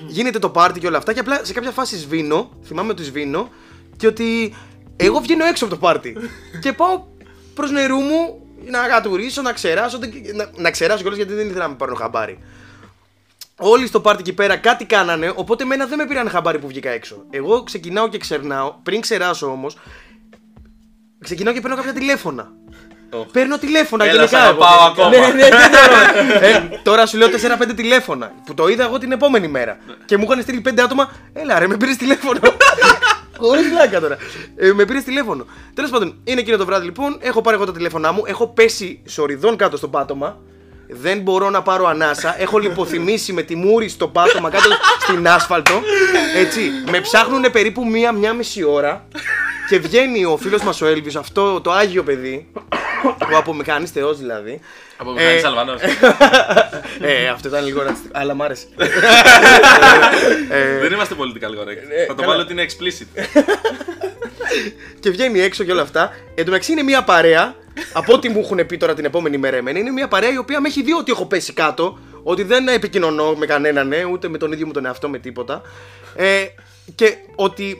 [0.06, 1.12] Γίνεται το πάρτι και όλα αυτά.
[1.12, 3.48] Και απλά σε κάποια φάση σβήνω, θυμάμαι ότι σβήνω,
[3.96, 4.56] και ότι
[4.96, 6.16] εγώ βγαίνω έξω από το πάρτι.
[6.60, 7.02] και πάω
[7.54, 9.98] προς νερού μου να γατουρίσω, να ξεράσω.
[9.98, 12.38] δεν- Να, να ξεράσω κιόλας γιατί δεν ήθελα να με πάρουν χαμπάρι.
[13.60, 16.90] Όλοι στο πάρτι εκεί πέρα κάτι κάνανε, οπότε εμένα δεν με πήραν χαμπάρι που βγήκα
[16.90, 17.24] έξω.
[17.30, 19.76] Εγώ ξεκινάω και ξερνάω, πριν ξεράσω όμως,
[21.20, 22.52] ξεκινάω και παίρνω κάποια τηλέφωνα.
[23.32, 24.38] Παίρνω τηλέφωνα Έλα, γενικά.
[24.38, 24.84] σ' αγαπάω εγώ.
[24.84, 25.08] ακόμα.
[25.08, 26.46] Ναι, ναι, ναι, ναι.
[26.46, 28.32] Ε, τώρα σου λέω 4-5 τηλέφωνα.
[28.46, 29.78] Που το είδα εγώ την επόμενη μέρα.
[30.04, 31.10] Και μου είχαν στείλει 5 άτομα.
[31.32, 32.40] Έλα, ρε, με πήρες τηλέφωνο.
[33.38, 34.16] Χωρίς πλάκα τώρα.
[34.56, 35.46] Ε, με πήρες τηλέφωνο.
[35.74, 37.18] Τέλος πάντων, είναι εκείνο το βράδυ λοιπόν.
[37.20, 38.22] Έχω πάρει εγώ τα τηλέφωνά μου.
[38.26, 40.38] Έχω πέσει σοριδών κάτω στο πάτωμα.
[40.90, 42.40] Δεν μπορώ να πάρω ανάσα.
[42.40, 44.68] Έχω λιποθυμήσει με τη μούρη στο πάτωμα κάτω
[45.00, 45.82] στην άσφαλτο.
[46.36, 46.70] Έτσι.
[46.90, 49.06] Με ψάχνουν περίπου μία-μία μισή ώρα.
[49.68, 52.46] Και βγαίνει ο φίλος μας ο Έλβης, αυτό το άγιο παιδί.
[53.32, 54.60] Ο απομηχανής Θεός δηλαδή.
[54.96, 55.80] Από μηχανή Ε, Αλβανός.
[57.00, 58.66] ε, αυτό ήταν λίγο ρατσιστικό, αλλά μ' άρεσε.
[60.50, 62.06] Ε, Δεν είμαστε πολιτικά correct.
[62.06, 62.26] Θα το καλά.
[62.26, 63.06] βάλω ότι είναι explicit.
[65.00, 66.12] και βγαίνει έξω και όλα αυτά.
[66.34, 67.54] Εν τω μεταξύ είναι μια παρέα,
[67.92, 70.60] από ό,τι μου έχουν πει τώρα την επόμενη μέρα εμένα, είναι μια παρέα η οποία
[70.60, 74.38] με έχει δει ότι έχω πέσει κάτω, ότι δεν επικοινωνώ με κανέναν, ναι, ούτε με
[74.38, 75.62] τον ίδιο μου τον εαυτό, με τίποτα.
[76.16, 76.44] Ε,
[76.94, 77.76] και ότι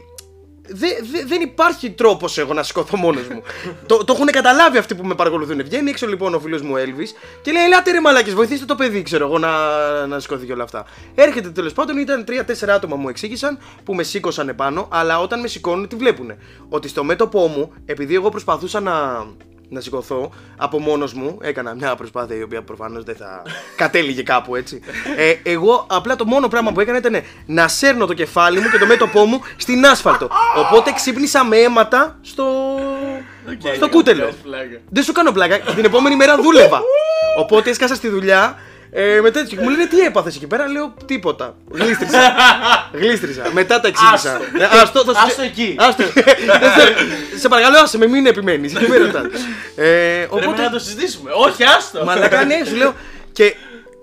[0.71, 3.43] δε, δε- δεν υπάρχει τρόπος εγώ να σηκωθώ μόνος μου.
[3.89, 5.63] το, το έχουν καταλάβει αυτοί που με παρακολουθούν.
[5.65, 9.03] Βγαίνει έξω λοιπόν ο φίλος μου Έλβης και λέει: Ελάτε ρε μαλάκες, βοηθήστε το παιδί,
[9.03, 9.51] ξέρω εγώ, να,
[10.07, 10.85] να σηκωθεί και όλα αυτά.
[11.15, 15.49] Έρχεται τέλος πάντων, ήταν τρία-τέσσερα άτομα μου εξήγησαν που με σήκωσαν επάνω, αλλά όταν με
[15.49, 16.33] σηκώνουν, τι βλέπουν.
[16.69, 19.27] Ότι στο μέτωπό μου, επειδή εγώ προσπαθούσα να,
[19.69, 23.43] να σηκωθώ από μόνος μου, έκανα μια προσπάθεια η οποία προφανώς δεν θα
[23.77, 24.81] κατέληγε κάπου έτσι.
[25.17, 28.79] Ε, εγώ απλά το μόνο πράγμα που έκανα ήταν να σέρνω το κεφάλι μου και
[28.79, 30.29] το μέτωπό μου στην άσφαλτο.
[30.57, 32.45] Οπότε ξύπνησα με αίματα στο,
[33.77, 34.21] στο κούτελο.
[34.21, 34.81] Κάνεις πλάκα.
[34.89, 35.59] Δεν σου κάνω πλάκα.
[35.59, 36.83] Την επόμενη μέρα δούλευα.
[37.39, 38.59] Οπότε έσκασα στη δουλειά
[38.91, 39.57] Ε, με τέτοιο.
[39.57, 41.57] Και μου λένε τι έπαθες εκεί πέρα; Λέω τίποτα.
[41.71, 42.19] Γλίστρισα.
[43.01, 43.43] Γλίστρισα.
[43.53, 44.35] Μετά τα εξήγησα.
[44.37, 44.45] Άστο.
[44.59, 45.77] Ε, Άστο, θα σου- Άστο εκεί.
[45.79, 46.03] Άστο.
[47.41, 48.75] σε παρακαλώ, άσε με, μην επιμένεις.
[48.75, 49.23] Εκεί με ρωτάς.
[49.77, 50.69] Ε, Πρέπει να Οπότε.
[50.73, 51.31] το συζητήσουμε.
[51.35, 52.05] Όχι, άστο.
[52.05, 52.95] Μαλακά, ναι, σου λέω.
[53.33, 53.55] Και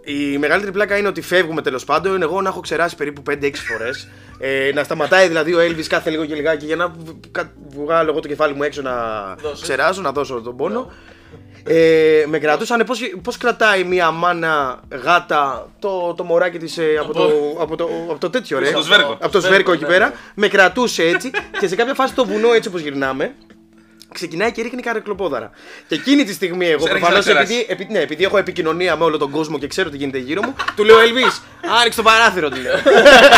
[0.03, 2.21] η μεγαλύτερη πλάκα είναι ότι φεύγουμε τέλος πάντων.
[2.21, 4.07] Εγώ να έχω ξεράσει περίπου 5-6 φορές.
[4.39, 8.09] Ε, να σταματάει δηλαδή ο Έλβη κάθε λίγο και λιγάκι για να β- κα- βγάλω
[8.11, 8.93] εγώ το κεφάλι μου έξω να
[9.41, 9.61] Δώσεις.
[9.61, 10.91] ξεράσω, να δώσω τον πόνο.
[11.67, 17.13] Ε, με κρατούσαν πώς, πώς κρατάει μια μάνα γάτα το, το μωράκι της ε, από,
[17.13, 19.17] το, από, το, από το τέτοιο ρε; Από το σβέρκο.
[19.21, 20.13] από το σβέρκο εκεί ναι, πέρα ναι.
[20.35, 23.33] με κρατούσε έτσι και σε κάποια φάση το βουνό έτσι όπως γυρνάμε
[24.13, 25.51] ξεκινάει και ρίχνει καρεκλοπόδαρα.
[25.87, 27.55] Και εκείνη τη στιγμή εγώ Σε ρίχνει προφανώς να ξεράσεις.
[27.55, 30.41] επειδή, επει- ναι, επειδή έχω επικοινωνία με όλο τον κόσμο και ξέρω τι γίνεται γύρω
[30.41, 31.23] μου, του λέω Ελβί,
[31.79, 32.75] άνοιξε το παράθυρο, του λέω.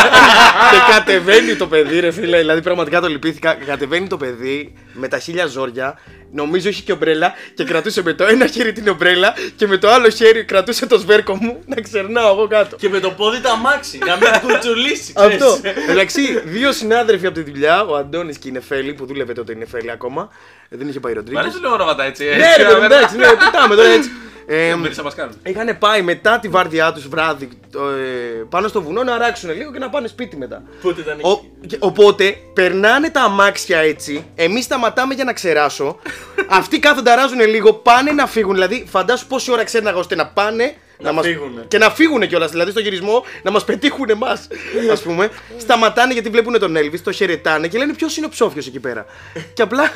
[0.72, 3.54] και κατεβαίνει το παιδί, ρε φίλε, δηλαδή πραγματικά το λυπήθηκα.
[3.54, 5.98] Κατεβαίνει το παιδί με τα χίλια ζόρια,
[6.32, 9.88] νομίζω είχε και ομπρέλα και κρατούσε με το ένα χέρι την ομπρέλα και με το
[9.90, 12.76] άλλο χέρι κρατούσε το σβέρκο μου να ξερνάω εγώ κάτω.
[12.76, 13.98] Και με το πόδι τα αμάξι.
[14.06, 15.12] Να μην κουτσουλήσει.
[15.12, 15.42] ξέρεις.
[15.42, 15.60] Αυτό.
[15.90, 19.56] Εντάξει, δύο συνάδελφοι από τη δουλειά, ο Αντώνης και η Νεφέλη, που δούλευε τότε η
[19.56, 20.28] Νεφέλη ακόμα,
[20.68, 21.40] δεν είχε πάει Μ' Ροντρίγκε.
[21.40, 22.24] αρέσει λίγο ονόματα έτσι.
[22.24, 24.10] Ναι, ρε παιδί, εντάξει, ναι, πετάμε τώρα έτσι.
[24.50, 25.34] Ε, Δεν να μας κάνουν.
[25.42, 29.72] Είχαν πάει μετά τη βάρδιά τους βράδυ το, ε, πάνω στο βουνό να αράξουν λίγο
[29.72, 30.62] και να πάνε σπίτι μετά.
[30.82, 31.66] Πότε ήταν Ο, εκεί.
[31.66, 35.98] και- οπότε περνάνε τα αμάξια έτσι, εμείς σταματάμε για να ξεράσω.
[36.48, 38.54] Αυτοί κάθονται, αράζουν λίγο, πάνε να φύγουν.
[38.54, 40.74] Δηλαδή, φαντάσου πόση ώρα ξέρναγα ώστε να πάνε.
[41.00, 41.64] Να μας- φύγουνε.
[41.68, 42.50] Και να φύγουν κιόλας.
[42.50, 44.48] Δηλαδή στο γυρισμό να μας πετύχουν εμάς.
[44.92, 45.30] Α πούμε.
[45.58, 49.06] Σταματάνε γιατί βλέπουν τον Έλβη, το χαιρετάνε και λένε ποιος είναι ο ψόφιος εκεί πέρα;
[49.52, 49.92] και απλά,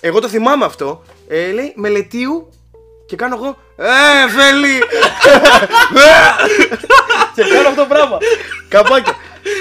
[0.00, 1.02] εγώ το θυμάμαι αυτό.
[1.28, 2.48] Ε, λέει μελετίου
[3.06, 3.58] και κάνω εγώ.
[3.76, 4.78] Ε, Φέλη!
[7.34, 8.18] και κάνω αυτό το πράγμα.
[8.68, 9.14] Καπάκια.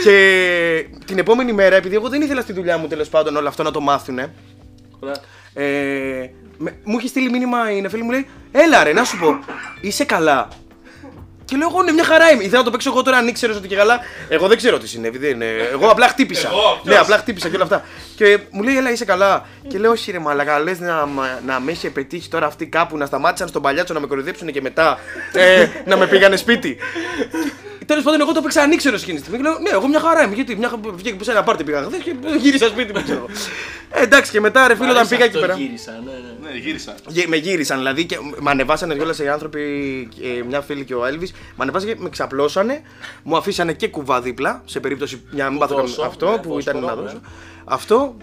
[0.03, 3.63] και την επόμενη μέρα, επειδή εγώ δεν ήθελα στη δουλειά μου τέλος πάντων όλο αυτό
[3.63, 4.33] να το μάθουνε,
[4.99, 5.15] Ωραία.
[5.53, 5.63] Ε,
[6.57, 9.39] με- μου έχει στείλει μήνυμα η Νεφέλη μου λέει Έλα ρε να σου πω,
[9.81, 10.47] είσαι καλά.
[11.45, 12.43] Και λέω εγώ ναι μια χαρά είμαι.
[12.43, 13.99] Ήθελα να το παίξω εγώ τώρα αν ήξερες ότι και καλά.
[14.29, 15.17] Εγώ δεν ξέρω τι συνέβη.
[15.17, 15.45] Δεν είναι.
[15.71, 16.47] Εγώ απλά χτύπησα.
[16.47, 17.83] Εγώ, ναι, ποιος; απλά χτύπησα και όλα αυτά.
[18.15, 19.45] Και μου λέει Έλα είσαι καλά.
[19.67, 22.97] Και λέω Όχι ρε μαλακά, λες να, μα- να με είχε πετύχει τώρα αυτοί κάπου
[22.97, 24.99] να σταμάτησαν στον παλιάτσο να με κοροϊδέψουν και μετά
[25.33, 26.77] ε, να με πήγανε σπίτι.
[27.85, 29.37] Τέλος πάντων, εγώ το παίξα ανήξερο εκείνη τη στιγμή.
[29.43, 30.35] Και λέω, Ναι, εγώ μια χαρά είμαι.
[30.35, 33.03] Γιατί μια χα- βγήκα από σε ένα πάρτι πήγα χθες και γύρισα σπίτι μου.
[33.03, 33.25] ξέρω.
[33.91, 35.59] Ε, εντάξει, και μετά ρε φίλο, όταν Άρεσε πήγα εκεί αυτό, πέρα.
[35.59, 36.49] Γύρισα, ναι, ναι.
[36.51, 36.93] Ναι, γύρισα.
[37.07, 39.61] Γε- Με γύρισαν δηλαδή και με ανεβάσανε κιόλας οι άνθρωποι,
[40.23, 41.32] ε, μια φίλη και ο Έλβης.
[41.55, 42.81] Με ανεβάσανε και με ξαπλώσανε.
[43.23, 46.73] Μου αφήσανε και κουβά δίπλα σε περίπτωση μια μην πάθω δώσω, αυτό ναι, που ήταν
[46.75, 47.07] φωσφορό, να ναι.
[47.07, 47.21] δώσω.
[47.65, 48.15] Αυτό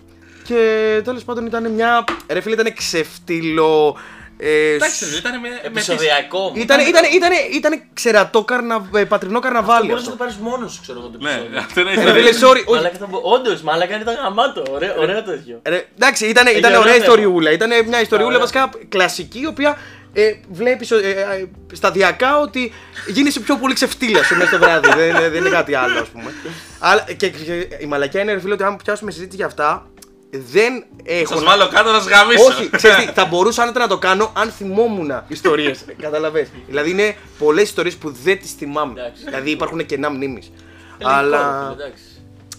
[0.44, 2.04] και τέλος πάντων ήταν μια.
[2.28, 3.96] Ρε φίλε, ήταν ξεφτύλο.
[4.42, 5.48] Ε, Εντάξει, δεν ήταν με.
[5.48, 6.52] με τις- Επεισοδιακό.
[6.54, 10.24] ήταν, ήταν, ήταν, ήταν ξερατό καρνα, ε, πατρινό καρναβάλι Μπορείς να το αυτό.
[10.24, 11.58] πάρεις μόνος σου, ξέρω εγώ το Ναι, επεισόδιο.
[11.58, 12.22] αυτό είναι Ε, Ρε ιστορία.
[12.32, 12.74] φίλε, sorry, όχι.
[12.76, 14.62] Μαλάκα θα μπο- Όντως, μαλάκα ήταν γαμάτο.
[14.70, 15.60] Ωραίο, ωραίο τέτοιο.
[15.68, 17.04] Ρε, εντάξει, ήταν, ήταν ωραία ωραία θέμα.
[17.04, 17.50] ιστοριούλα.
[17.52, 18.46] Ήταν μια ιστοριούλα Ωραία.
[18.46, 19.78] βασικά κλασική, η οποία
[20.12, 22.72] ε, βλέπεις ε, ε, σταδιακά ότι
[23.06, 24.88] γίνεσαι πιο πολύ ξεφτύλα μέσα στο βράδυ.
[24.96, 26.32] δεν, είναι- δεν είναι κάτι άλλο, ας πούμε.
[26.78, 29.86] Αλλά, και, και η μαλακιά είναι, ρε φίλε, ότι αν πιάσουμε συζήτηση για αυτά,
[30.30, 31.34] δεν έχω.
[31.34, 32.44] Σας βάλω κάτω να σγαμίσω.
[32.44, 35.84] Όχι, ξέρεις τι, θα μπορούσα άνετα να το κάνω αν θυμόμουν ιστορίες.
[36.02, 36.48] Καταλαβες.
[36.68, 39.00] Δηλαδή είναι πολλές ιστορίες που δεν τις θυμάμαι.
[39.00, 39.24] Εντάξει.
[39.24, 40.50] δηλαδή υπάρχουν κενά μνήμης.
[40.98, 42.02] Ελληνικό, Αλλά, φίλε, εντάξει.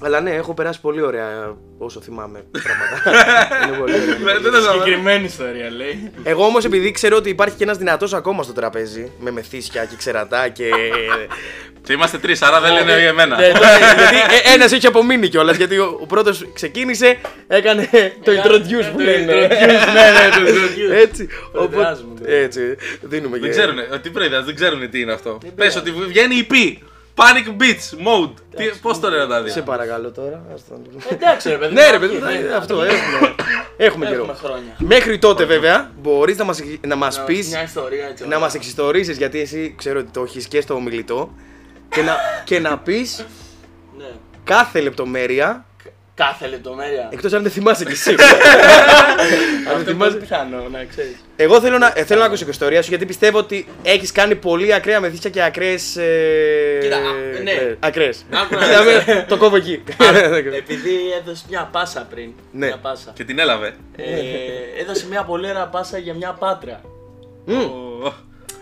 [0.04, 3.26] Αλλά ναι, έχω περάσει πολύ ωραία όσο θυμάμαι πράγματα.
[3.68, 4.06] είναι πολύ ωραία.
[4.06, 4.84] Δεν- δεν το καταλαβαίνω.
[4.84, 6.12] Συγκεκριμένη ιστορία λέει.
[6.24, 9.96] Εγώ όμως επειδή ξέρω ότι υπάρχει και ένας δυνατός ακόμα στο τραπέζι με μεθύσια και
[9.98, 10.70] ξερατά και.
[11.84, 13.38] Και είμαστε τρεις, άρα δεν λένε για εμένα.
[13.38, 15.56] Ναι, γιατί ένας έχει απομείνει κιόλας.
[15.58, 17.90] Γιατί ο, ο πρώτος ξεκίνησε, έκανε
[18.24, 19.34] το introduce που το λένε.
[19.34, 20.92] introduce, ναι, ναι, το introduce.
[21.02, 21.28] Έτσι.
[21.52, 22.36] Προεδράζουμε, Οπότε, ναι.
[22.38, 22.62] έτσι.
[23.02, 25.38] Δίνουμε Δεν και- ξέρουνε, τι πρέπει, δεν ξέρουν τι είναι αυτό.
[25.42, 25.78] Πες πειράζει.
[25.78, 26.54] ότι βγαίνει η P.
[27.16, 28.34] Panic Beats Mode.
[28.56, 29.64] Τι- Πώς το λένε τα Σε δύο.
[29.64, 30.44] παρακαλώ τώρα.
[30.54, 31.74] ας το- Εντάξει, ρε παιδί.
[31.74, 32.88] Ναι, ρε όχι, παιδί, ναι, αυτό ναι.
[32.88, 33.36] έχουμε.
[33.78, 34.22] Έχουμε καιρό.
[34.24, 34.76] Έχουμε χρόνια.
[34.78, 37.46] Μέχρι τότε βέβαια μπορείς να μας να μας Να- πει.
[37.50, 38.22] Μια ιστορία έτσι.
[38.24, 38.40] να ωραία.
[38.40, 41.34] μας εξιστορήσεις γιατί εσύ ξέρω ότι το έχεις και στο ομιλητό
[41.90, 43.26] και να, και να πεις
[43.98, 44.06] Ναι.
[44.44, 45.66] κάθε λεπτομέρεια
[46.16, 47.08] Κάθε λεπτομέρεια.
[47.12, 48.10] εκτός αν δεν θυμάσαι κι εσύ.
[48.16, 50.12] αν Αυτό δεν είναι θυμάσαι.
[50.12, 51.16] πολύ πιθανό, να ξέρεις.
[51.36, 54.36] Εγώ θέλω να, ε, θέλω να ακούσω και ιστορία σου γιατί πιστεύω ότι έχεις κάνει
[54.36, 55.96] πολύ ακραία μεθύσια και ακραίες...
[55.98, 57.02] Ε, Κοίτα, α,
[57.44, 57.52] ναι.
[57.52, 58.26] ε, ακραίες.
[58.32, 59.06] Άκου να Κοίτα, δεις.
[59.06, 59.84] με- το κόβω εκεί.
[60.58, 62.32] Επειδή έδωσε μια πάσα πριν.
[62.52, 62.66] Ναι.
[62.66, 63.12] Μια πάσα.
[63.16, 63.74] Και την έλαβε.
[63.96, 64.04] Ε,
[64.82, 66.82] έδωσε μια πολύ ωραία πάσα για μια Πάτρα.
[67.46, 67.56] Μμ.
[68.04, 68.14] Ω,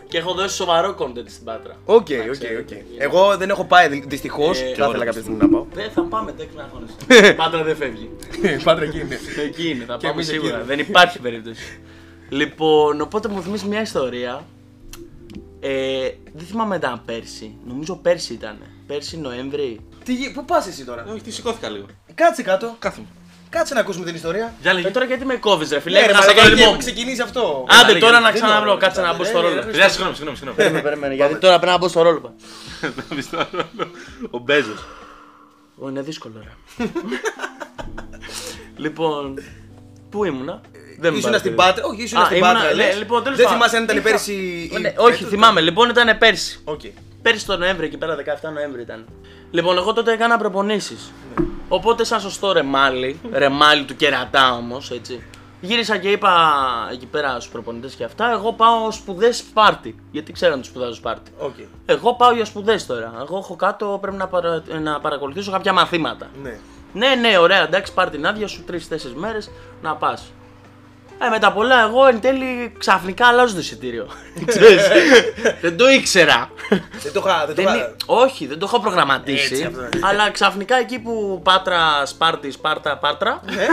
[0.09, 1.75] Και έχω δώσει σοβαρό content στην πάτρα.
[1.85, 2.59] Οκ, Να οκ, ξέρετε.
[2.75, 3.01] οκ.
[3.01, 4.57] Εγώ δεν έχω πάει δυστυχώς.
[4.57, 5.65] Ε, Θα και ήθελα εγώ κάποια στιγμή να πάω.
[5.73, 7.33] Δεν θα πάμε τέκ να αγχώνεσαι.
[7.41, 8.09] Πάτρα δεν φεύγει.
[8.63, 9.19] Πάτρα εκεί είναι.
[9.47, 10.57] Εκεί είναι, θα Και πάμε εμείς σίγουρα.
[10.57, 10.65] εκεί.
[10.67, 11.79] Δεν υπάρχει περίπτωση.
[12.29, 14.45] Λοιπόν, οπότε μου θυμίζει μια ιστορία.
[15.59, 17.55] Ε, δεν θυμάμαι αν ήταν πέρσι.
[17.67, 18.57] Νομίζω πέρσι ήταν.
[18.87, 19.79] Πέρσι Νοέμβρη.
[20.03, 21.85] Τι, γι- πού πας εσύ τώρα; Όχι, τη σηκώθηκα λίγο.
[22.15, 22.75] Κάτσε κάτω.
[22.79, 23.07] Κάθομαι.
[23.49, 24.53] Κάτσε να ακούσουμε την ιστορία.
[24.61, 24.89] Για Ε, λέγε.
[24.89, 25.99] τώρα γιατί με κόβεις, ρε φίλε.
[25.99, 26.77] Ναι, ρε, να σε μαλάκα, το έχει ρυθμό μου.
[26.77, 27.65] ξεκινήσει αυτό.
[27.81, 29.59] Άντε λέγε, τώρα να δεν ξαναβρω, μπορώ, κάτσε να δεν μπω στο μπορώ, ρόλο.
[29.61, 30.37] ρε, Παιδιά, συγγνώμη, συγγνώμη.
[30.37, 30.57] συγγνώμη.
[30.61, 32.33] Περίμενε, περίμενε, γιατί τώρα πρέπει να μπω στο ρόλο.
[33.09, 33.65] Να μπεις στο ρόλο.
[34.29, 34.85] Ο Μπέζος.
[35.75, 36.85] Ω, Είναι δύσκολο, ρε.
[38.77, 39.33] Λοιπόν,
[40.09, 40.61] πού ήμουνα;
[40.99, 41.37] Δεν με Ήσουν πάρετε.
[41.37, 41.85] στην Πάτρα.
[41.85, 42.69] Όχι, ήσουν Α, στην ήμουνα- Πάτρα.
[42.69, 42.97] ναι, λες.
[42.97, 43.59] λοιπόν, τέλος Δεν πάντων.
[43.61, 44.33] θυμάσαι αν ήταν Είχα- πέρσι.
[44.73, 45.29] ή Ναι, Όχι, φέτος.
[45.29, 45.61] θυμάμαι.
[45.61, 46.61] Λοιπόν, ήταν πέρσι.
[46.63, 46.81] Οκ.
[47.21, 49.05] Πέρσι το Νοέμβριο, εκεί πέρα 17 Νοέμβρη ήταν.
[49.51, 51.11] Λοιπόν, εγώ τότε έκανα προπονήσεις.
[51.69, 55.23] Οπότε, σαν σωστό ρεμάλι, ρεμάλι του κερατά όμως, έτσι.
[55.61, 56.31] Γύρισα και είπα
[56.91, 58.31] εκεί πέρα στους προπονητές και αυτά.
[58.31, 59.95] Εγώ πάω σπουδές Σπάρτη.
[60.11, 61.31] Γιατί ξέραν ότι σπουδάζω Σπάρτη.
[61.39, 61.53] Οκ.
[61.85, 63.13] Εγώ πάω για σπουδές τώρα.
[63.21, 64.63] Εγώ έχω κάτω, πρέπει να, παρα...
[64.81, 66.27] να παρακολουθήσω κάποια μαθήματα.
[66.43, 66.59] Ναι.
[66.93, 69.49] Ναι, ναι, ωραία, εντάξει, πάρ την άδεια σου τρει-τέσσερι μέρες
[69.81, 70.31] να πας.
[71.21, 74.07] Ε, με τα πολλά, εγώ εν τέλει ξαφνικά αλλάζω το εισιτήριο.
[74.45, 74.81] Ξέρεις,
[75.61, 76.49] δεν το ήξερα.
[77.03, 77.45] Δεν το είχα.
[77.45, 79.53] δεν το Δεν είχα- εί- Όχι, δεν το έχω προγραμματίσει.
[79.53, 80.07] Έτσι, αυτό.
[80.07, 83.63] αλλά ξαφνικά εκεί που πάτρα, Σπάρτη, Σπάρτα, Πάτρα, Ναι.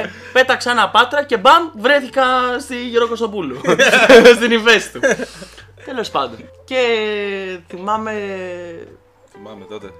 [0.00, 2.22] ε, πέταξα ένα πάτρα και μπαμ βρέθηκα
[2.60, 3.60] στη Γιώργο Κωνσταντοπούλου.
[4.36, 5.00] στην Ιβέστου.
[5.84, 6.36] Τέλος πάντων.
[6.64, 6.78] Και
[7.68, 8.12] θυμάμαι.
[9.32, 9.90] Θυμάμαι τότε.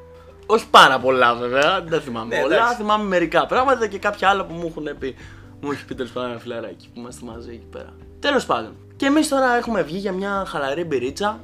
[0.46, 2.54] Όχι πάρα πολλά βέβαια, δεν θυμάμαι Ναι, πολλά.
[2.54, 2.74] εντάξει.
[2.76, 5.16] Θυμάμαι μερικά πράγματα και κάποια άλλα που μου έχουν πει.
[5.64, 7.92] Μου έχει πει τέλος πάντων ένα φιλαράκι που είμαστε μαζί εκεί πέρα.
[8.20, 8.72] Τέλος πάντων.
[8.96, 11.40] Και εμείς τώρα έχουμε βγει για μια χαλαρή μπυρίτσα.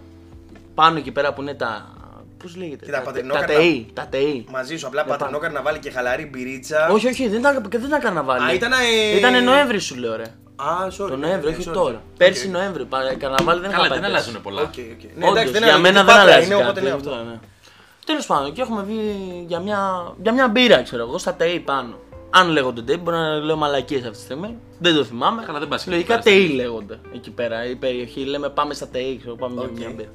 [0.75, 1.93] Πάνω εκεί πέρα που είναι τα.
[2.43, 3.87] Πώς λέγεται, Κοίτα, τα, πατρινό τα καρνα- ΤΕΗ.
[3.95, 4.45] Τα ΤΕΗ.
[4.51, 5.47] Μαζί σου απλά Για πατρινό πάμε.
[5.47, 6.89] καρναβάλι και χαλαρή μπυρίτσα.
[6.89, 8.51] Όχι, όχι, δεν ήταν, δεν ήταν καρναβάλι.
[8.51, 10.23] Α, ήταν, ε, Ήτανε Νοέμβρη σου λέω, ρε.
[10.57, 11.09] Α, sorry.
[11.09, 11.73] Το ναι, Νοέμβρη, ναι, όχι sorry.
[11.73, 11.95] τώρα.
[12.11, 12.17] Οκ.
[12.17, 12.85] Πέρσι Νοέμβρη.
[12.85, 14.25] πα- Καρναβάλι δεν Καλά, είχα πάει δεν πέρσι.
[14.27, 14.61] αλλάζουν πολλά.
[14.63, 14.75] Οκ, οκ.
[15.17, 16.85] Ναι, Όντως, εντάξει, δεν για αλλάζει, μένα την δεν Πάτρα αλλάζει είναι, οπότε κάτι.
[16.87, 17.11] ναι, αυτό.
[17.11, 17.39] ναι.
[18.07, 21.99] Τέλος πάντων, και έχουμε βγει για μια, για μια μπύρα, ξέρω εγώ, στα ΤΕΗ πάνω.
[22.31, 24.57] Αν λέγονται ΤΕΗ, μπορεί να λέω μαλακίες αυτή τη στιγμή.
[24.79, 25.43] Δεν το θυμάμαι.
[25.47, 27.65] Καλά, δεν πας εκεί Λογικά πέρα, ΤΕΗ λέγονται εκεί πέρα.
[27.67, 29.79] Η περιοχή λέμε πάμε στα ΤΕΗ, ξέρω πάμε για Οκ.
[29.79, 30.09] μια μπύρα.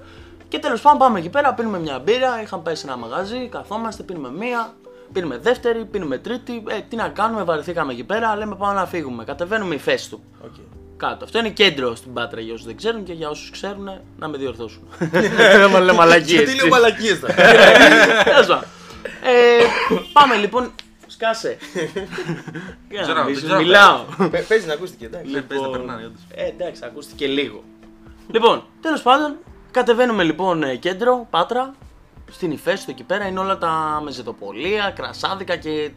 [0.48, 2.42] Και τέλος πάντων πάμε εκεί πέρα, πίνουμε μια μπύρα.
[2.42, 4.74] Είχαμε πάει σε ένα μαγαζί, καθόμαστε, πίνουμε μία.
[5.14, 6.64] Πίνουμε δεύτερη, πίνουμε τρίτη.
[6.68, 8.36] Ε, τι να κάνουμε, βαρεθήκαμε εκεί πέρα.
[8.36, 9.24] Λέμε πάμε να φύγουμε.
[9.24, 10.52] Κατεβαίνουμε η του Οκ.
[10.98, 11.24] κάτω.
[11.26, 14.38] Αυτό είναι κέντρο στην Πάτρα για όσους δεν ξέρουν και για όσους ξέρουν να με
[14.38, 14.88] διορθώσουν.
[15.72, 16.42] Μα λέω μαλακίες.
[16.42, 17.34] Γιατί λέω μαλακίες τώρα.
[18.24, 18.64] Τέλος πάντων.
[19.24, 19.64] Ε,
[20.14, 20.72] Πάμε λοιπόν.
[21.24, 21.58] Σκάσε.
[22.92, 23.60] Για να ξέρω, μην δεν σου ξέρω.
[23.60, 24.04] Μιλάω.
[24.30, 25.32] Πε- Παίζει να ακούστηκε, εντάξει.
[25.32, 26.22] Ναι, παίζει να περνάνε, όντως.
[26.36, 27.64] Ε, εντάξει, ακούστηκε λίγο.
[28.32, 29.36] Λοιπόν, τέλος πάντων,
[29.72, 31.74] κατεβαίνουμε λοιπόν ε, κέντρο, Πάτρα,
[32.32, 35.92] στην Ηφαίστου εκεί πέρα είναι όλα τα μεζεδοπωλεία, κρασάδικα και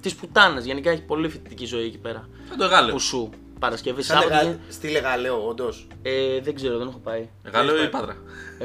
[0.00, 0.64] τις πουτάνες.
[0.64, 2.28] Γενικά έχει πολύ φοιτητική ζωή εκεί πέρα.
[2.48, 2.92] Δεν το Γάλλο.
[2.92, 4.44] Που σου, Παρασκευή, Σαν Σάββατο.
[4.44, 5.86] λεγα- και- Στη Λεγαλέο, όντως.
[6.02, 7.28] Ε, δεν ξέρω, δεν έχω πάει.
[7.52, 8.16] Γάλλο ή Πάτρα;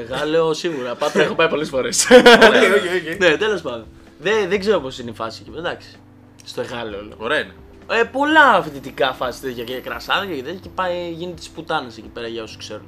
[0.08, 0.94] Γάλλο σίγουρα.
[1.00, 2.06] Πάτρα έχω πάει πολλές φορές.
[2.10, 3.18] Οκ, οκ, οκ.
[3.18, 3.86] Ναι, τέλος πάντων.
[4.18, 5.58] Δεν, δεν ξέρω πώς είναι η φάση εκεί.
[5.58, 5.96] Εντάξει.
[6.44, 7.14] Στο Γάλλο όλο.
[7.18, 7.54] Ωραία είναι.
[7.90, 12.08] Ε, πολλά φοιτητικά φάση τέτοια και κρασάδια και τέτοια και πάει, γίνεται τις πουτάνες εκεί
[12.08, 12.86] πέρα για όσους ξέρουν.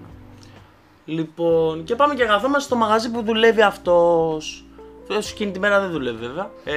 [1.05, 4.65] Λοιπόν, και πάμε και καθόμαστε στο μαγαζί που δουλεύει αυτός.
[5.01, 6.51] Αυτός εκείνη τη μέρα δεν δουλεύει βέβαια.
[6.65, 6.75] Ε,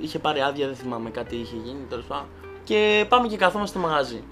[0.00, 2.26] είχε πάρει άδεια, δεν θυμάμαι κάτι είχε γίνει τέλος πάντων.
[2.64, 4.24] Και πάμε και καθόμαστε στο μαγαζί.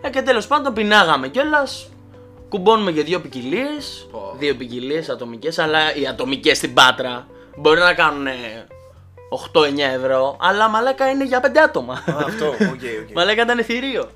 [0.00, 1.88] Ε, και τέλος πάντων πεινάγαμε κιόλας.
[2.48, 4.08] Κουμπώνουμε και δύο ποικιλίες.
[4.10, 4.34] Πω.
[4.38, 8.26] Δύο ποικιλίες ατομικές, αλλά οι ατομικές στην Πάτρα μπορεί να κάνουν
[9.52, 11.94] 8-9 ευρώ, αλλά μαλάκα είναι για 5 άτομα.
[11.94, 13.12] Α, Αυτό, οκ, οκ.
[13.14, 14.10] Μαλάκα ήταν θηρίο.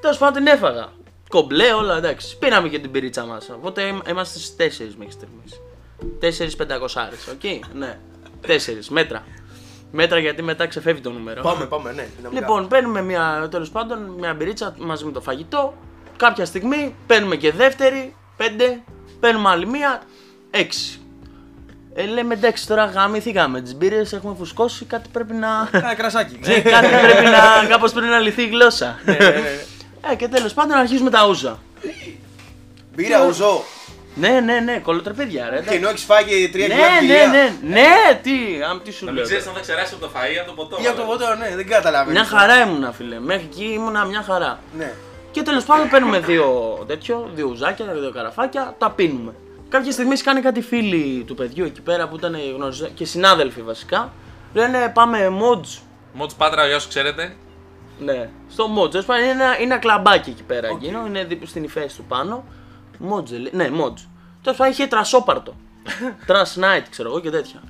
[0.00, 0.88] Τέλος πάντων την έφαγα.
[1.28, 2.38] Κομπλέ, όλα εντάξει.
[2.38, 3.48] Πήραμε και την μπυρίτσα μας.
[3.50, 5.60] Οπότε είμαι- είμαστε στις 4 μέχρι στιγμής.
[6.20, 7.98] 4 πεντακοσάρες, οκ; Ναι.
[8.46, 9.24] 4 μέτρα.
[9.92, 11.42] Μέτρα γιατί μετά ξεφεύγει το νούμερο.
[11.42, 12.06] Πάμε, πάμε, ναι.
[12.16, 12.40] δυναμικά.
[12.40, 15.74] Λοιπόν, παίρνουμε μια, τέλος πάντων, μια μπυρίτσα μαζί με το φαγητό.
[16.16, 18.82] Κάποια στιγμή παίρνουμε και δεύτερη, πέντε.
[19.20, 20.02] Παίρνουμε άλλη μία,
[20.50, 21.00] έξι.
[21.96, 25.68] Ε, λέμε εντάξει τώρα γαμηθήκαμε τις μπύρες, έχουμε φουσκώσει, κάτι πρέπει να...
[25.70, 26.38] Κάνα κρασάκι.
[26.46, 28.98] Ναι, κάτι πρέπει να, κάπως πρέπει να λυθεί η γλώσσα.
[29.04, 30.10] Ναι, ναι, ναι.
[30.10, 31.58] Ε, και τέλος πάντων αρχίζουμε τα ούζα.
[32.94, 33.62] Μπύρα ουζό.
[34.14, 35.60] Ναι, ναι, ναι, κολοτρεπίδια ρε.
[35.68, 37.26] Και ενώ έχεις φάγει τρία Ναι, κιλά ναι, ποικιλία.
[37.26, 38.30] ναι, ναι, τι,
[38.70, 39.20] άμα τι σου Να λέω.
[39.20, 39.56] μην ξέρεις τώρα.
[39.58, 40.82] αν θα ξεράσει από το φαΐ από το ποτό.
[40.82, 42.10] Ή από το ποτό, ναι, δεν καταλαβαίνω.
[42.20, 44.58] Μια χαρά ήμουνα φίλε, μέχρι εκεί ήμουνα μια χαρά.
[44.78, 44.92] Ναι.
[45.30, 46.44] Και τέλος πάντων παίρνουμε δύο
[46.86, 49.32] τέτοιο, δύο ουζάκια, δύο καραφάκια, τα πίνουμε.
[49.74, 54.12] Κάποια στιγμή κάνει κάτι φίλοι του παιδιού εκεί πέρα που ήταν γνωστοί και συνάδελφοι βασικά.
[54.52, 55.78] Λένε πάμε mods.
[56.12, 57.36] Μότ Πάτρα, για όσους ξέρετε.
[57.98, 58.90] Ναι, στο mods.
[58.90, 62.04] Τέλος πάντων, είναι ένα, είναι ένα κλαμπάκι εκεί πέρα εκείνο, είναι δίπλα στην υφέση του
[62.04, 62.44] πάνω.
[63.10, 64.06] Mods, λέει- ναι, mods.
[64.42, 65.54] Τέλος πάντων είχε τρασόπαρτο.
[66.28, 67.62] Trans night, ξέρω εγώ και τέτοια.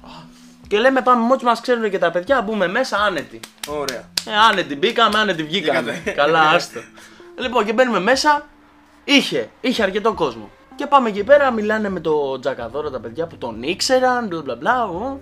[0.68, 3.40] Και λέμε πάμε mods, μας ξέρουν και τα παιδιά, μπούμε μέσα άνετοι.
[3.68, 4.08] Ωραία.
[4.26, 5.90] Ε, άνετη μπήκαμε, άνετη βγήκαμε.
[5.92, 6.10] Βγήκατε.
[6.10, 6.80] Καλά, άστο.
[7.38, 8.46] λοιπόν, και μπαίνουμε μέσα.
[9.04, 10.50] Είχε, είχε αρκετό κόσμο.
[10.76, 14.54] Και πάμε εκεί πέρα, μιλάνε με το Τζακαδόρο τα παιδιά που τον ήξεραν, μπλα μπλα
[14.56, 14.84] μπλα.
[14.87, 15.20] ου.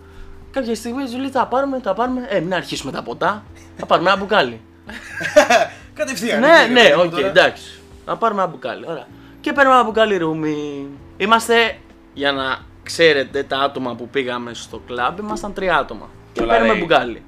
[0.51, 2.27] Κάποια στιγμή τους λέει: Θα πάρουμε, θα πάρουμε.
[2.29, 3.45] Ε, μην αρχίσουμε τα ποτά.
[3.77, 4.61] Θα πάρουμε ένα μπουκάλι.
[5.95, 6.41] Κατευθείαν.
[6.41, 7.27] ναι, εκεί, ναι, ρε, οκ, τώρα.
[7.27, 7.81] εντάξει.
[8.07, 8.85] Να πάρουμε ένα μπουκάλι.
[8.89, 9.07] Ωραία.
[9.41, 10.87] Και παίρνουμε ένα μπουκάλι ρούμι.
[11.17, 11.77] Είμαστε,
[12.15, 16.09] για να ξέρετε, τα άτομα που πήγαμε στο κλαμπ, ήμασταν τρία άτομα.
[16.33, 16.83] Και Όλα παίρνουμε λέει.
[16.83, 17.23] μπουκάλι.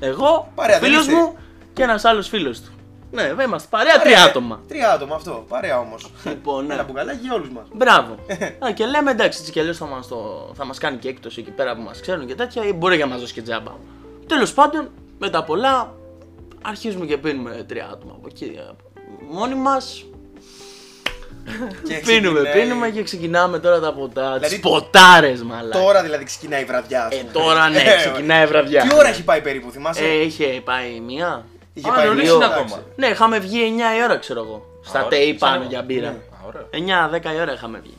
[0.00, 1.14] Εγώ, Παρέα, δεν φίλος είστε.
[1.20, 1.36] μου
[1.72, 2.70] και ένας άλλος φίλος του.
[3.14, 4.28] Ναι, βέβαια είμαστε παρέα, Παρέα, τρία ε.
[4.28, 4.60] άτομα.
[4.68, 5.44] Τρία άτομα αυτό.
[5.48, 6.10] Παρέα όμως.
[6.24, 6.74] Λοιπόν, ναι.
[6.74, 7.64] Ένα μπουκαλάκι για όλους μας.
[7.72, 8.16] Μπράβο.
[8.66, 10.08] Α, και λέμε εντάξει, έτσι κι αλλιώς θα μας
[10.54, 13.02] θα μας κάνει και έκπτωση εκεί πέρα που μας ξέρουν και τέτοια, ή μπορεί και
[13.04, 13.72] να μας δώσει και τζάμπα.
[14.26, 15.94] Τέλος πάντων, με τα πολλά,
[16.62, 18.44] αρχίζουμε και πίνουμε τρία άτομα από εκεί.
[18.58, 18.70] ε,
[19.30, 20.04] Μόνοι μας.
[22.06, 24.34] Πίνουμε, πίνουμε και ξεκινάμε τώρα τα ποτά.
[24.34, 25.78] Δηλαδή, Τι ποτάρε, μαλάκα.
[25.84, 27.04] Τώρα δηλαδή ξεκινάει η βραδιά.
[27.04, 27.30] ας Ε, πούμε.
[27.32, 28.82] τώρα ναι, Ε, ξεκινάει η βραδιά.
[28.82, 31.44] Τι ώρα έχει πάει περίπου, θυμάσαι; Ε, είχε πάει μία.
[31.74, 32.62] Είχε Α, πάει νωρίς λίγο, είναι εντάξει.
[32.62, 32.82] ακόμα.
[32.96, 34.66] Ναι, είχαμε βγει 9 η ώρα, ξέρω εγώ.
[34.84, 35.20] Στα ωραία.
[35.20, 35.68] ΤΕΙ πάνω Ξέρω.
[35.70, 36.10] για μπύρα.
[36.10, 36.16] Ναι.
[36.16, 36.68] Α, ωραίο.
[36.70, 37.96] 9-10 η ώρα είχαμε βγει.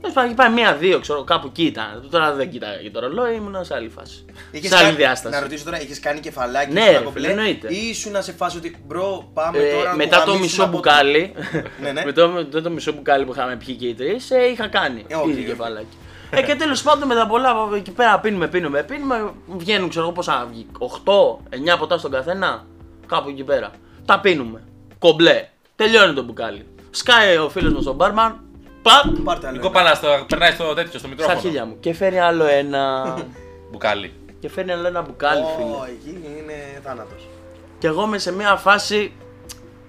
[0.00, 2.08] Τέλος πάντων, είχε πάει μία-δύο, ξέρω κάπου εκεί ήταν.
[2.10, 4.24] Τώρα δεν κοιτάγα και το ρολόι, ήμουν σε άλλη φάση.
[4.50, 5.34] Είχες σε άλλη κάνει- διάσταση.
[5.34, 7.74] Να ρωτήσω τώρα, είχες κάνει κεφαλάκι Ναι, στον ρε, κομπλέ, φίλε, εννοείται.
[7.74, 9.90] Ή ήσουν σε φάση ότι bro, πάμε Ε, τώρα.
[9.90, 11.32] να μετά το γαμήσουμε μισό από μπουκάλι,
[11.80, 12.02] Ναι, ναι.
[12.08, 15.04] μετά, μετά το μισό μπουκάλι που είχαμε πιει και οι τρεις, ε, είχα κάνει.
[15.08, 15.46] Ε, οκ, ήδη οκ.
[15.46, 15.96] κεφαλάκι.
[16.30, 19.30] ε, και τέλος πάντων μετά πολλά εκεί πέρα πίνουμε, πίνουμε, πίνουμε.
[19.46, 20.66] Βγαίνουν, ξέρω εγώ πόσα βγει.
[20.78, 22.66] 8-9 ποτά στον καθένα.
[23.06, 23.70] Κάπου εκεί πέρα.
[24.04, 24.62] Τα πίνουμε.
[24.98, 25.48] Κομπλέ.
[25.76, 26.66] Τελειώνει το μπουκάλι.
[26.90, 28.40] Σκάει ο φίλος μου ο μπάρμαν.
[28.82, 29.18] Παπ!
[29.24, 29.56] Πάρτε άλλο.
[29.56, 29.78] Νικό ένα.
[29.82, 31.38] Πανά, στο- περνάει στο τέτοιο, στο Στα μικρόφωνο.
[31.40, 31.76] χίλια μου.
[31.80, 33.14] Και φέρνει άλλο ένα.
[33.70, 34.12] Μπουκάλι.
[34.40, 35.68] και φέρνει άλλο ένα μπουκάλι, φίλε.
[35.70, 37.28] Ω, εκεί είναι θάνατος.
[37.78, 39.12] Και εγώ είμαι σε μια φάση.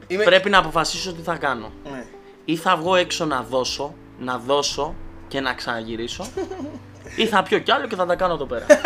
[0.08, 0.23] Είμαι...
[0.23, 1.71] Πρέπει να αποφασίσω τι θα κάνω.
[1.91, 2.06] Ναι.
[2.45, 4.95] Ή θα βγω έξω να δώσω, να δώσω
[5.27, 6.25] και να ξαναγυρίσω.
[7.15, 8.65] ή θα πιω κι άλλο και θα τα κάνω εδώ πέρα.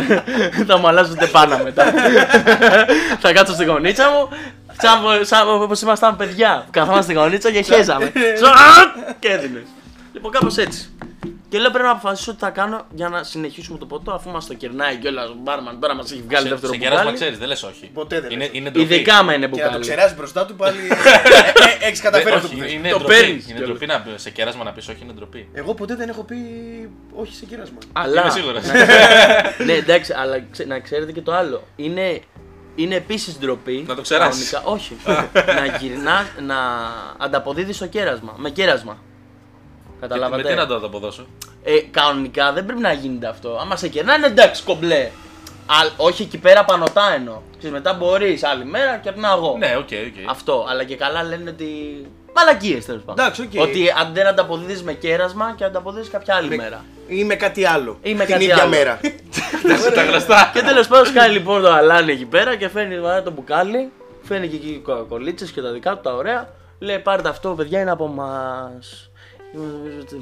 [0.68, 1.84] θα μου αλλάζουν πάνω μετά.
[3.20, 4.28] θα κάτσω στη γωνίτσα μου,
[4.80, 6.62] σαν, σαν όπως ήμασταν παιδιά.
[6.64, 8.12] που Καθόμαστε στη γωνίτσα και χέζαμε.
[8.14, 9.62] Σαν- και έδινες.
[10.12, 10.91] Λοιπόν, κάπως έτσι.
[11.48, 14.46] Και λέω πρέπει να αποφασίσω τι θα κάνω για να συνεχίσουμε το ποτό αφού μας
[14.46, 15.80] το κερνάει κιόλας ο μπάρμαν.
[15.80, 17.16] Τώρα μας έχει βγάλει Σε, δεύτερο σε κεράσμα μπουκάλι.
[17.18, 17.90] ξέρεις, δεν λες όχι.
[17.94, 18.50] Ποτέ δεν είναι, λες.
[18.52, 18.94] είναι ντροπή.
[18.94, 19.82] Ειδικά άμα είναι Και να το μπουκάλι.
[19.84, 20.76] ξεράσει μπροστά του πάλι.
[21.86, 22.72] Έχεις καταφέρει Δεν- αυτό που όχι, θες.
[22.72, 23.14] είναι Το ντροπή.
[23.14, 23.78] παίρνεις Είναι κιόλας.
[23.78, 25.48] ντροπή να σε κέρασμα να πεις όχι, είναι ντροπή.
[25.52, 26.36] Εγώ ποτέ δεν έχω πει
[27.14, 27.78] όχι σε κέρασμα.
[27.92, 28.20] Αλλά.
[28.20, 28.62] Είμαι σίγουρος.
[29.66, 31.62] ναι, εντάξει, αλλά ξε- να ξέρετε και το άλλο.
[31.76, 32.20] Είναι,
[32.74, 33.84] είναι επίσης ντροπή.
[33.88, 34.50] Να το ξεράσεις.
[34.50, 34.96] κανονικά- Όχι.
[35.68, 36.56] να γυρνάς, να
[37.18, 38.34] ανταποδίδεις το κέρασμα.
[38.36, 38.98] Με κέρασμα.
[40.02, 40.42] Με Καταλάβατε.
[40.48, 41.26] τι να το αποδώσω;
[41.62, 43.58] ε, κανονικά δεν πρέπει να γίνεται αυτό.
[43.60, 45.10] Άμα σε κερνάνε, εντάξει, κομπλέ.
[45.66, 47.40] Α, όχι εκεί πέρα πανωτά εννοώ.
[47.58, 49.56] Ξέρεις, μετά μπορείς άλλη μέρα και να εγώ.
[49.58, 50.30] Ναι, οκ, οκ.
[50.30, 50.66] Αυτό.
[50.68, 51.66] Αλλά και καλά λένε ότι.
[52.36, 53.24] Μαλακίες τέλος πάντων.
[53.24, 53.60] Εντάξει, οκ.
[53.62, 56.84] Ότι αν δεν ανταποδίδεις με κέρασμα και ανταποδίδεις κάποια άλλη μέρα.
[57.06, 57.98] Ή με κάτι άλλο.
[58.02, 58.68] Ή με Την κάτι ίδια άλλο.
[58.70, 59.00] μέρα.
[59.94, 60.50] Τα γνωστά.
[60.54, 63.90] Και τέλος πάντων σκάει λοιπόν το αλάνι εκεί πέρα και φέρνει βαρά το μπουκάλι.
[64.22, 66.48] Φέρνει και εκεί κολλίτσες και τα δικά του τα ωραία.
[66.78, 68.70] Λέει πάρτε αυτό, παιδιά είναι από εμά.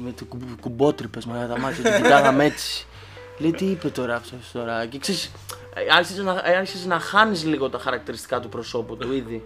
[0.03, 0.25] Με το
[0.61, 2.85] κουμπότρυπες με τα μάτια του κοιτάγαμε έτσι.
[3.37, 5.31] Λέει τι είπε τώρα αυτός τώρα; Και ξέρεις,
[5.73, 9.43] ε, άρχισε να, άρχισες να χάνεις λίγο τα χαρακτηριστικά του προσώπου του ήδη.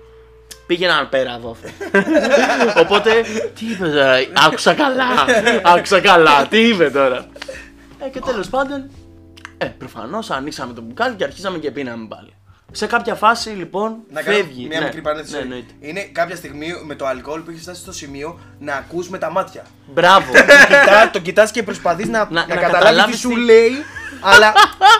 [0.67, 1.55] Πήγαιναν πέρα εδώ.
[2.83, 3.11] Οπότε,
[3.55, 5.05] τι είπε τώρα, άκουσα καλά,
[5.63, 7.27] άκουσα καλά, τι είπε τώρα;
[7.99, 8.89] Ε, και τέλος πάντων,
[9.57, 12.33] ε, προφανώς ανοίξαμε το μπουκάλι και αρχίσαμε και πίναμε πάλι.
[12.71, 14.67] Σε κάποια φάση λοιπόν Να κάνω φεύγει.
[14.67, 15.35] μια ναι, μικρή παρένθεση.
[15.35, 15.73] Ναι, εννοείται.
[15.79, 19.29] είναι κάποια στιγμή με το αλκοόλ που έχεις φτάσει στο σημείο να ακούς με τα
[19.31, 19.63] μάτια.
[19.93, 20.31] Μπράβο.
[20.67, 23.71] Κοιτά, τον κοιτάς και προσπαθείς να, Να- να, να καταλάβεις τι καταλάβεις σου τι- λέει,
[24.21, 24.53] αλλά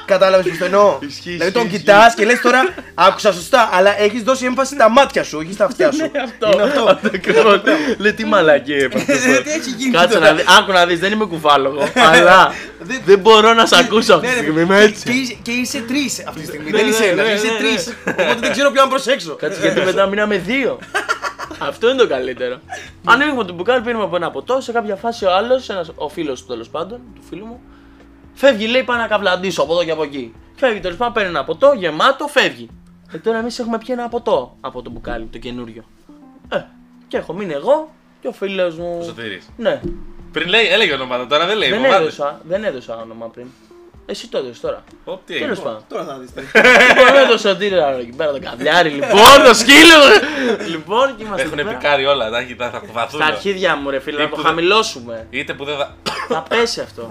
[0.06, 0.98] κατάλαβες πώ το εννοώ.
[1.02, 4.90] Ισχύει, δηλαδή τον ισχύει, κοιτάς και λες τώρα, άκουσα σωστά, αλλά έχεις δώσει έμφαση στα
[4.90, 5.98] μάτια σου, όχι στα αυτιά σου.
[6.12, 6.50] Ναι, αυτό.
[6.54, 7.00] Είναι αυτό.
[7.14, 7.62] Ακριβώς.
[7.98, 9.12] Λέει τι μαλακή έπαθε.
[9.14, 10.30] Ε, Τι έχει γίνει Κάτσε τώρα.
[10.32, 10.44] να δει.
[10.60, 11.82] Άκου να δεις, δεν είμαι κουφάλογο.
[12.12, 14.62] αλλά Δεν- δεν μπορώ να σε ακούσω αυτή Ναι, τη ρε, στιγμή.
[14.62, 15.04] Είμαι και- έτσι.
[15.04, 16.70] Και είσαι- Και είσαι τρεις αυτή τη στιγμή.
[16.72, 17.88] Ναι, Δεν ναι, είσαι ένα, ναι, είσαι ναι, τρεις.
[17.88, 18.12] ναι.
[18.12, 19.36] Οπότε δεν ξέρω ποιο να προσέξω.
[19.36, 20.80] Κάτσε γιατί μετά μείναμε δύο.
[21.70, 22.60] Αυτό είναι το καλύτερο.
[23.06, 24.62] Ανοίγουμε το μπουκάλι, πίνουμε από ένα ποτό.
[24.62, 27.62] Σε κάποια φάση ο άλλος, ο φίλος του τέλος πάντων, του φίλου μου,
[28.36, 30.34] φεύγει, λέει πάει να καβλαντήσω από εδώ και από εκεί.
[30.56, 32.70] Φεύγει τέλος πάντων, παίρνει ένα ποτό, γεμάτο, φεύγει.
[33.14, 35.84] Ε, τώρα εμείς έχουμε πιει ένα ποτό από το μπουκάλι, το καινούριο.
[36.50, 36.62] Ε,
[37.08, 37.90] και έχω μείνει εγώ
[38.22, 39.02] και ο φίλος μου.
[39.06, 39.50] Σωτήρης.
[39.58, 39.82] Ναι,
[40.32, 41.70] Πριν λέει, έλεγε ονόματα, τώρα δεν λέει.
[41.70, 42.02] δεν φοβάται.
[42.02, 43.46] έδωσα, δεν έδωσα όνομα πριν.
[44.08, 44.84] Εσύ το έδωσες τώρα.
[45.06, 45.48] Ω, τι έγινε.
[45.48, 45.82] Τέλος πάντων.
[45.90, 46.30] Τώρα θα δεις.
[46.36, 49.98] Λοιπόν, με το σωτήρι άλλο εκεί πέρα, το καβλιάρι, λοιπόν, το σκύλο.
[50.70, 51.42] λοιπόν, και είμαστε.
[51.46, 51.78] Έχουν εκεί πέρα.
[51.80, 53.20] πικάρει όλα, τα έχει- θα θα κουβαθούν.
[53.22, 55.28] Στα αρχίδια μου, ρε φίλε, να Ή το που δεν- χαμηλώσουμε.
[55.30, 55.96] Είτε που δεν θα.
[56.28, 57.10] θα πέσει αυτό.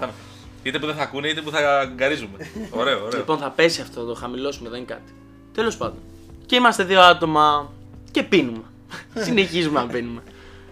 [0.65, 2.37] Είτε που δεν θα ακούνε, είτε που θα γκαρίζουμε.
[2.79, 3.19] Ωραίο, ωραίο.
[3.19, 5.13] λοιπόν, θα πέσει αυτό, θα το χαμηλώσουμε, δεν είναι κάτι.
[5.53, 5.97] Τέλος πάντων.
[6.45, 7.71] Και είμαστε δύο άτομα
[8.11, 8.63] και πίνουμε.
[9.25, 10.21] Συνεχίζουμε να πίνουμε.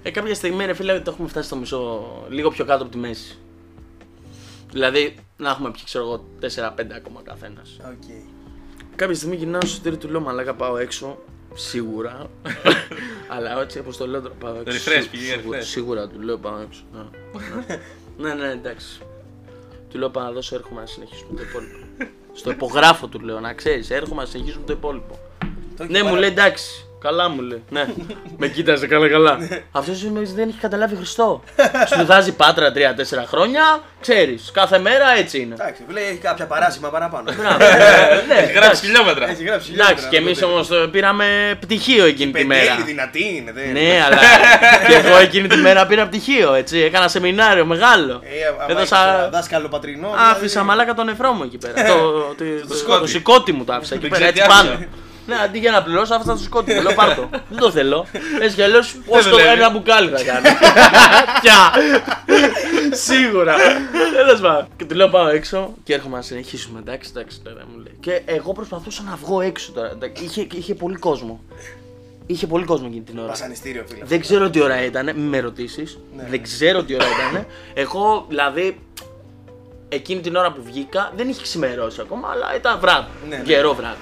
[0.04, 2.98] Ε, κάποια στιγμή, ρε φίλε, το έχουμε φτάσει στο μισό, λίγο πιο κάτω από τη
[2.98, 3.38] μέση.
[4.72, 7.78] Δηλαδή, να έχουμε πιει, ξέρω εγώ, 4-5 ακόμα καθένας.
[7.86, 8.12] Οκ.
[8.96, 11.18] Κάποια στιγμή γυρνάω στο Σωτήρη του λέω Μαλάκα πάω έξω.
[11.54, 12.30] Σίγουρα.
[13.36, 14.78] Αλλά έτσι όπως το λέω τώρα πάω έξω.
[14.92, 15.64] Refresh, Σί- πήγε σίγουρα, refresh.
[15.64, 16.82] σίγουρα του λέω πάω έξω.
[18.18, 19.02] ναι, ναι, ναι, εντάξει.
[19.94, 21.76] Του λέω πάω να δώσω, έρχομαι να συνεχίσουμε το υπόλοιπο.
[22.34, 25.20] Στο υπογράφο του λέω, να ξέρεις, έρχομαι να συνεχίσουμε το υπόλοιπο.
[25.78, 26.86] Το έχει Ναι, μου πάρα- λέει εντάξει.
[27.04, 27.64] Καλά μου λέει.
[27.70, 27.86] Ναι.
[28.38, 29.38] με κοίταζε καλά καλά.
[29.72, 30.02] Αυτός
[30.36, 31.44] δεν έχει καταλάβει Χριστό.
[31.92, 32.76] Σπουδάζει πάτρα 3-4
[33.28, 33.62] χρόνια,
[34.02, 34.52] ξέρεις.
[34.54, 35.54] Κάθε μέρα έτσι είναι.
[35.60, 37.32] Εντάξει, λέει έχει κάποια παράσημα παραπάνω.
[37.38, 37.64] Μπράβο.
[37.64, 38.86] Ε, ναι, Έχει γράψει εντάξει.
[38.86, 39.30] χιλιόμετρα.
[39.30, 42.62] Έχει γράψει Εντάξει, και εμείς όμως πήραμε πτυχίο εκείνη τη μέρα.
[42.62, 44.18] Πεντέλη δυνατή είναι, δεν Ναι, αλλά
[44.88, 46.80] και εγώ εκείνη τη μέρα πήρα πτυχίο, έτσι.
[46.80, 48.22] Έκανα σεμινάριο μεγάλο.
[48.24, 49.18] Ε, άμα Έδωσα.
[49.20, 50.08] έχεις δάσκαλο πατρινό.
[50.08, 51.74] Άφησα δηλαδή- μαλάκα τον νεφρό μου εκεί πέρα.
[51.88, 53.00] το, το, το, σκότι.
[53.00, 54.74] το σηκώτη μου το άφησα εκεί Δεν πέρα, ξέρει έτσι τι άφησε.
[54.74, 55.02] πάνω.
[55.28, 56.82] Ναι, αντί για να πληρώσω, άφησα το σηκώτη μου.
[56.82, 57.30] Λέω πάρ' το.
[57.50, 58.06] Δεν το θέλω.
[58.42, 59.50] Έτσι κι αλλιώς, πώς το δουλεύει.
[59.50, 60.48] ένα μπουκάλι θα κάνει.
[61.42, 61.72] Πια.
[62.92, 63.56] Σίγουρα.
[64.16, 64.68] Τέλο πάντων.
[64.76, 66.80] Και του λέω πάω έξω και έρχομαι να συνεχίσουμε.
[66.80, 67.98] Εντάξει, εντάξει τώρα μου λέει.
[68.00, 69.90] Και εγώ προσπαθούσα να βγω έξω τώρα.
[69.92, 71.44] εντάξει, Είχε, είχε πολύ κόσμο.
[72.26, 73.28] Είχε πολύ κόσμο εκείνη την ώρα.
[73.28, 74.04] Βασανιστήριο, φίλε.
[74.06, 76.00] Δεν ξέρω τι ώρα ήταν, μην με ρωτήσεις.
[76.18, 76.26] Ναι.
[76.30, 77.46] Δεν ξέρω τι ώρα ήταν.
[77.74, 78.80] Εγώ δηλαδή
[79.90, 83.08] εκείνη την ώρα που βγήκα δεν είχε ξημερώσει ακόμα, αλλά ήταν βράδυ.
[83.30, 83.42] Ναι, ναι.
[83.46, 83.98] Γερό βράδυ.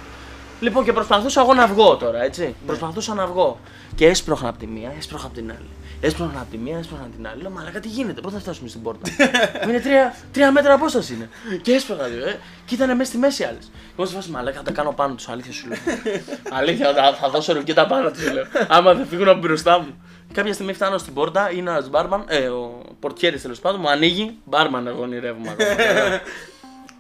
[0.62, 2.56] Λοιπόν και προσπαθούσα εγώ να βγω τώρα, έτσι.
[2.65, 3.60] Προσπαθούσα να βγω.
[3.95, 5.69] Και έσπρωχνα από τη μία, έσπρωχνα από την άλλη.
[6.02, 7.41] Έσπρωχνα από τη μία, έσπρωχνα από την άλλη.
[7.41, 9.12] Λέω Μαλάκα τι γίνεται, πότε θα φτάσουμε στην πόρτα;
[9.67, 11.30] είναι τρία, τρία μέτρα απόσταση είναι.
[11.62, 12.39] Και έσπρωχνα δύο, ε.
[12.65, 13.71] Και ήταν μέσα στη μέση άλλες.
[13.97, 15.78] Εγώ σε φάση Μαλάκα θα τα κάνω πάνω τους, αλήθεια σου λέω.
[16.60, 18.45] αλήθεια, θα, θα δώσω ρουκέτα πάνω τους, λέω.
[18.67, 20.02] Άμα δεν φύγουν από μπροστά μου.
[20.34, 24.38] Κάποια στιγμή φτάνω στην πόρτα, είναι ένας μπάρμαν, ε, ο πορτιέρης τέλος πάντων, μου ανοίγει.
[24.43, 25.69] Μπάρμαν, εγώ ονειρεύομαι ακόμα.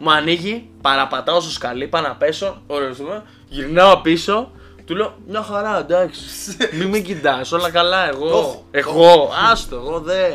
[0.03, 4.51] Μου ανοίγει, παραπατάω στο σκαλί, πάω να πέσω, ωραίο γυρνάω πίσω,
[4.85, 6.21] του λέω μια χαρά, εντάξει.
[6.71, 8.27] Μην με κοιτάς, όλα καλά, εγώ.
[8.27, 8.65] έχω.
[8.71, 10.27] Εγώ, άστο, εγώ δε.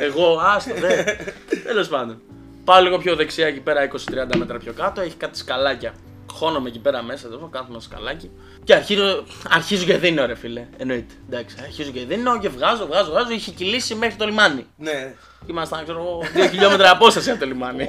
[0.00, 1.04] Εγώ, άστο, δε.
[1.66, 2.20] Τέλος πάντων.
[2.64, 3.88] Πάω λίγο πιο δεξιά εκεί πέρα,
[4.32, 5.92] 20-30 μέτρα πιο κάτω, έχει κάτι σκαλάκια.
[6.32, 8.30] Χώνομαι εκεί πέρα μέσα, εδώ κάθομαι ένα σκαλάκι.
[8.64, 10.66] Και αρχίζω, αρχίζω και δίνω, ρε φίλε.
[10.76, 11.14] Εννοείται.
[11.26, 13.30] Εντάξει, αρχίζω και δίνω και βγάζω, βγάζω, βγάζω.
[13.30, 14.66] Είχε κυλήσει μέχρι το λιμάνι.
[14.76, 15.14] Ναι.
[15.46, 17.88] Ήμασταν, ξέρω εγώ, 2 χιλιόμετρα απόσταση από το λιμάνι.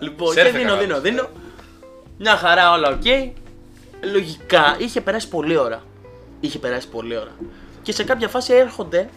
[0.00, 0.80] λοιπόν, και Σέρφε δίνω, καλά.
[0.80, 1.28] δίνω, δίνω.
[2.18, 3.04] Μια χαρά όλα οκ.
[4.12, 5.82] Λογικά είχε περάσει πολλή ώρα.
[6.40, 7.36] Είχε περάσει πολλή ώρα.
[7.82, 9.08] Και σε κάποια φάση έρχονται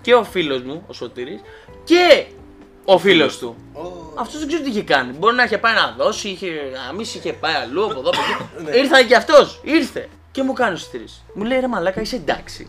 [0.00, 1.40] και ο φίλος μου, ο Σωτήρης,
[1.84, 2.26] και
[2.84, 3.56] ο φίλος του.
[4.14, 5.12] Αυτός δεν ξέρω τι είχε κάνει.
[5.12, 6.48] Μπορεί να είχε πάει να δώσει, είχε
[6.86, 8.08] γαμίσει, είχε πάει αλλού από εδώ.
[8.08, 8.18] από
[8.68, 8.78] εκεί.
[8.80, 10.08] Ήρθε και αυτός, ήρθε.
[10.30, 11.24] Και μου κάνει ο Σωτήρης.
[11.34, 12.66] Μου λέει ρε Μαλάκα, είσαι εντάξει.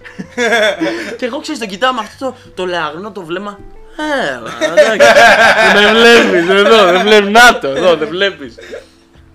[1.17, 3.59] και εγώ ξέρω, τον κοιτάω με αυτό το, το λεαγνό το βλέμμα.
[3.97, 4.97] Ε, μα, εντάξει.
[5.79, 7.29] δεν βλέπεις εδώ, δεν βλέπεις.
[7.29, 8.55] Να το, εδώ, δεν βλέπεις.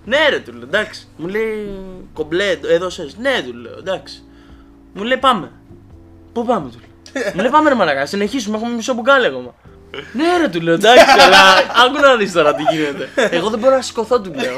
[0.05, 1.07] Ναι, ρε, του λέω, εντάξει.
[1.17, 1.79] Μου λέει
[2.13, 3.15] κομπλέ, έδωσες.
[3.17, 4.23] Ναι, του λέω, εντάξει.
[4.93, 5.51] Μου λέει πάμε.
[6.33, 7.31] Πού πάμε, του λέω.
[7.33, 9.53] Μου λέει πάμε, ρε Μαλάκα, συνεχίσουμε, έχουμε μισό μπουκάλι ακόμα.
[10.13, 11.37] Ναι, ρε, του λέω, εντάξει, αλλά
[11.85, 13.09] άκου να δεις τώρα τι γίνεται.
[13.15, 14.55] Εγώ δεν μπορώ να σηκωθώ, του λέω.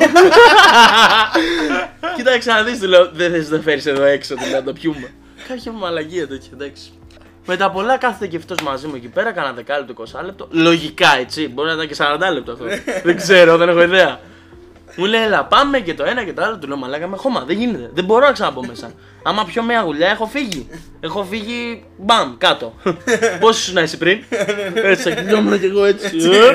[2.16, 4.74] Κοίταξε να δεις, του λέω, δεν θες να φέρεις εδώ έξω, του λέω, να το
[4.74, 5.14] πιούμε.
[5.48, 6.92] Κάποια μαλαγία τέτοια, εντάξει.
[7.46, 10.48] Μετά πολλά κάθεται και αυτός μαζί μου εκεί πέρα, κάνα δεκάλεπτο, 20 λεπτό.
[10.52, 11.96] Λογικά έτσι, μπορεί να ήταν και
[12.30, 12.66] 40 λεπτό αυτό.
[13.08, 14.20] δεν ξέρω, δεν έχω ιδέα.
[14.96, 16.58] Μου λέει, έλα, πάμε και το ένα και το άλλο.
[16.58, 17.90] Του λέω, μαλάκα με χώμα, δεν γίνεται.
[17.94, 18.92] Δεν μπορώ να ξαναμπω μέσα.
[19.24, 20.68] Άμα πιω μια γουλιά, έχω φύγει.
[21.00, 22.74] έχω φύγει, μπαμ, κάτω.
[23.40, 24.24] Πόσο ήσουν εσύ πριν;
[24.74, 26.18] έτσι, θα κοιτόμουν κι εγώ έτσι.
[26.18, 26.52] ε.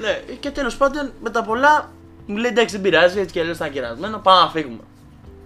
[0.00, 1.90] ναι, και τέλος πάντων, με τα πολλά,
[2.26, 4.80] μου λέει, εντάξει, δεν πειράζει, έτσι κι αλλιώς ήταν κερασμένο, πάμε να φύγουμε.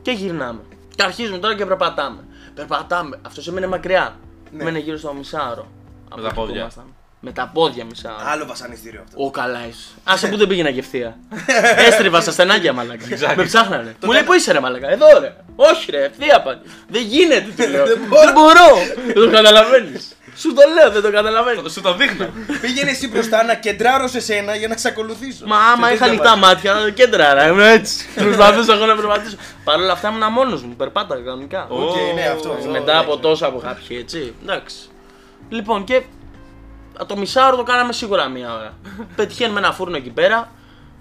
[0.02, 0.60] Και γυρνάμε.
[0.94, 2.24] Και αρχίζουμε τώρα και περπατάμε.
[2.54, 3.18] Περπατάμε.
[3.26, 4.16] Αυτός έμενε μακριά.
[4.50, 4.64] Ναι.
[4.64, 5.66] Μένε γύρω στο μισάωρο.
[6.10, 6.70] από τα εκεί που πόδια.
[7.24, 7.24] Ήμασταν.
[7.24, 8.18] Με τα πόδια μισάωρο.
[8.32, 9.24] Άλλο βασανιστήριο αυτό.
[9.24, 9.88] Ο καλά είσαι.
[10.04, 11.16] Άσε που δεν πήγαινα και ευθεία.
[11.88, 13.04] Έστριβα στα στενάκια, μαλάκα.
[13.36, 13.96] Με ψάχνανε.
[14.04, 15.36] Μου λέει πού είσαι, ρε μαλάκα; Εδώ, ρε.
[15.56, 16.58] Όχι, ρε, ευθεία πάλι.
[16.88, 17.86] Δεν γίνεται, του λέω.
[17.86, 17.98] Δεν
[18.34, 18.68] μπορώ.
[19.06, 20.16] Δεν το καταλαβαίνεις.
[20.36, 21.62] Σου το λέω, δεν το καταλαβαίνεις.
[21.62, 22.28] Θα σου το δείχνω.
[22.60, 25.46] Πήγαινε εσύ μπροστά να κεντράρω σε σένα για να σε ακολουθήσω.
[25.46, 26.66] Μα άμα Σε είχα τέτοια ανοιχτά βάση.
[26.66, 27.46] μάτια, κέντραρα.
[27.48, 28.06] Ήμουν έτσι.
[28.14, 29.36] Προσπαθούσα εγώ να περπατήσω.
[29.64, 30.74] Παρ' όλα αυτά ήμουν μόνος μου.
[30.76, 31.66] Περπάταγα κανονικά.
[31.68, 32.50] Οκ, ναι, αυτό.
[32.50, 33.20] αυτό, Μετά από ναι.
[33.20, 34.34] τόσα που είχα πιει, έτσι.
[34.42, 34.76] Εντάξει.
[35.48, 36.02] Λοιπόν, και
[37.06, 38.74] το μισάωρο το κάναμε σίγουρα μία ώρα.
[39.16, 40.50] Πετυχαίνουμε ένα φούρνο εκεί πέρα.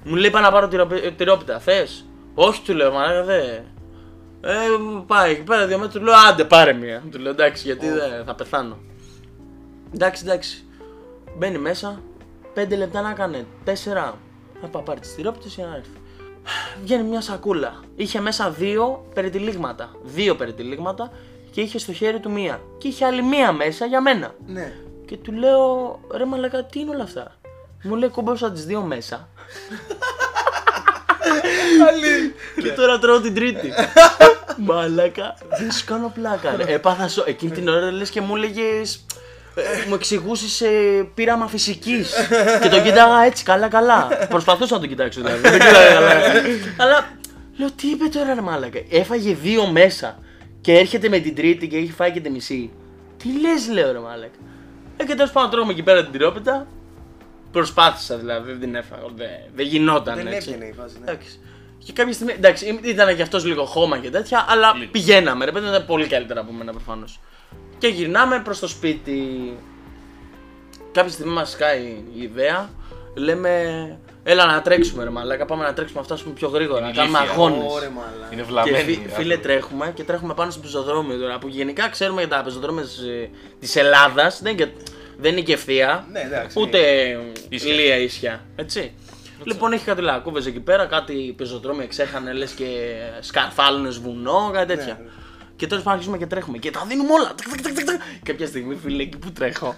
[0.03, 1.59] Μου λέει πάω να πάρω τυροπι- τυρόπιτα.
[1.59, 3.39] Θες; Όχι, του λέω, μαλάκα δε.
[4.45, 4.55] Ε,
[5.07, 5.99] πάει εκεί πέρα δύο μέτρα.
[5.99, 7.03] Του λέω, άντε πάρε μία.
[7.11, 8.77] Του λέω, εντάξει, γιατί δεν θα πεθάνω.
[9.93, 10.63] Εντάξει, εντάξει.
[11.37, 12.01] Μπαίνει μέσα.
[12.53, 13.45] Πέντε λεπτά να έκανε.
[13.63, 14.17] Τέσσερα.
[14.61, 15.89] Θα πάω πάρει τις τυρόπιτες για να έρθει.
[16.83, 17.79] Βγαίνει μια σακούλα.
[17.95, 19.91] Είχε μέσα δύο περιτυλίγματα.
[20.03, 21.11] Δύο περιτυλίγματα
[21.51, 22.61] και είχε στο χέρι του μία.
[22.77, 24.33] Και είχε άλλη μία μέσα για μένα.
[24.45, 24.73] Ναι.
[25.13, 27.35] Και του λέω, ρε μαλακά, τι είναι όλα αυτά;
[27.83, 29.27] Μου λέει, κόμπεσα τις δύο μέσα.
[32.63, 33.73] και τώρα τρώω την τρίτη.
[34.57, 36.55] μαλακά, δεν σου κάνω πλάκα.
[36.55, 36.73] Ρε.
[36.73, 37.23] Έπαθα σο...
[37.27, 39.05] Εκείνη την ώρα λες και μου έλεγες...
[39.55, 40.63] ε, μου εξηγούσες
[41.13, 42.13] πείραμα φυσικής.
[42.61, 44.07] και τον κοίταγα έτσι καλά καλά.
[44.29, 45.41] Προσπαθούσα να τον κοιτάξω δηλαδή.
[45.41, 46.13] Δεν κοίταγα καλά.
[46.77, 47.07] Αλλά
[47.57, 48.79] λέω τι είπε τώρα ρε μάλακα.
[48.89, 50.19] Έφαγε δύο μέσα
[50.61, 52.71] και έρχεται με την τρίτη και έχει φάει και τη μισή.
[53.17, 54.37] Τι λες, λέω ρε μάλακα.
[54.97, 56.67] Ε, και τέλος πάντων τρώγαμε εκεί πέρα την τυρόπιτα.
[57.51, 59.01] Προσπάθησα δηλαδή, δεν την έφαγα.
[59.15, 60.49] Δεν, δεν γινόταν Δεν έτσι.
[60.49, 60.95] έπιανε η φάση.
[60.99, 61.11] Ναι.
[61.11, 61.39] Εντάξει.
[61.85, 64.91] Και κάποια στιγμή, εντάξει, ήταν και αυτός λίγο χώμα και τέτοια, αλλά Λίγο.
[64.91, 65.45] πηγαίναμε.
[65.45, 67.19] Ρε παιδί, ήταν πολύ καλύτερα από μένα προφανώς.
[67.77, 69.21] Και γυρνάμε προς το σπίτι.
[70.91, 71.81] Κάποια στιγμή μας σκάει
[72.15, 72.69] η ιδέα.
[73.15, 73.51] Λέμε,
[74.23, 75.45] έλα να τρέξουμε, ρε Μαλάκα.
[75.45, 76.79] Πάμε να τρέξουμε, να φτάσουμε πιο γρήγορα.
[76.81, 77.33] Να Είναι κάνουμε ηλίθια.
[77.35, 77.65] αγώνε.
[77.69, 78.27] Ωραία, μαλάκα.
[78.31, 78.77] Είναι Και βλαμμένη.
[78.83, 79.37] φι- οι φίλε, άνθρωποι.
[79.37, 81.37] τρέχουμε και τρέχουμε πάνω στο πεζοδρόμιο τώρα.
[81.39, 82.83] Που γενικά ξέρουμε για τα πεζοδρόμια
[83.59, 84.41] της Ελλάδας.
[84.41, 84.71] Δεν, είναι και-
[85.17, 86.05] δεν είναι και ευθεία.
[86.11, 86.59] Ναι, εντάξει.
[86.59, 86.77] Ούτε
[87.49, 87.73] Ίσια.
[87.73, 88.43] ηλία ίσια.
[88.55, 88.93] Έτσι.
[89.43, 92.65] Λοιπόν, έχει κάτι λακκούβε εκεί πέρα, κάτι πεζοδρόμια ξέχανε λες και
[93.19, 94.99] σκαρφάλουνε βουνό, κάτι τέτοια.
[95.03, 95.09] Ναι.
[95.55, 96.57] Και τώρα πάμε αρχίζουμε και τρέχουμε.
[96.57, 97.27] Και τα δίνουμε όλα.
[97.27, 97.99] Τακ, τακ, τακ, τακ, τακ.
[98.23, 99.75] Κάποια στιγμή, φίλε, εκεί που τρέχω.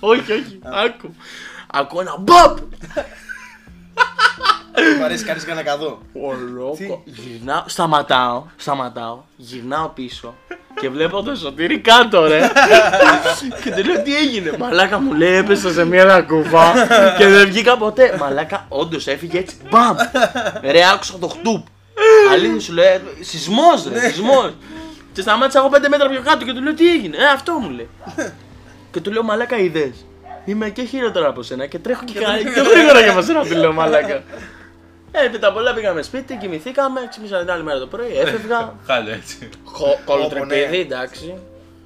[0.00, 0.58] όχι, όχι.
[0.62, 1.14] Άκου.
[1.72, 2.56] Ακούω ένα μπαμπ.
[4.98, 5.98] Μου αρέσει κάνει κανένα καδό.
[6.12, 7.02] Ολόκο.
[7.04, 10.34] Γυρνάω, σταματάω, σταματάω, γυρνάω πίσω
[10.80, 12.50] και βλέπω το σωτήρι κάτω, ρε.
[13.64, 14.52] και του λέω τι έγινε.
[14.58, 16.72] Μαλάκα μου λέει έπεσα σε μια λακκούβα
[17.18, 18.16] και δεν βγήκα ποτέ.
[18.20, 19.56] Μαλάκα, όντως έφυγε έτσι.
[19.70, 19.96] Μπαμ!
[20.62, 21.66] Ρε, άκουσα το χτουπ.
[22.32, 24.52] Αλήθεια σου λέει, σεισμός ρε, σεισμός.
[25.12, 27.16] και σταμάτησα εγώ πέντε μέτρα πιο κάτω και του λέω τι έγινε.
[27.16, 27.88] Ε, αυτό μου λέει.
[28.90, 30.06] και του λέω μαλάκα είδες.
[30.48, 33.72] Είμαι και χειρότερα από σένα και τρέχω και κα- πιο γρήγορα για σένα του λέω
[33.72, 34.22] μαλάκα.
[35.12, 38.74] Ε, επί τα πολλά πήγαμε σπίτι, κοιμηθήκαμε, ξύπνησα την άλλη μέρα το πρωί, έφευγα.
[38.86, 39.48] Χάλια έτσι.
[39.64, 40.76] Χο- Κολοτρεπίδι, ναι.
[40.76, 41.34] εντάξει.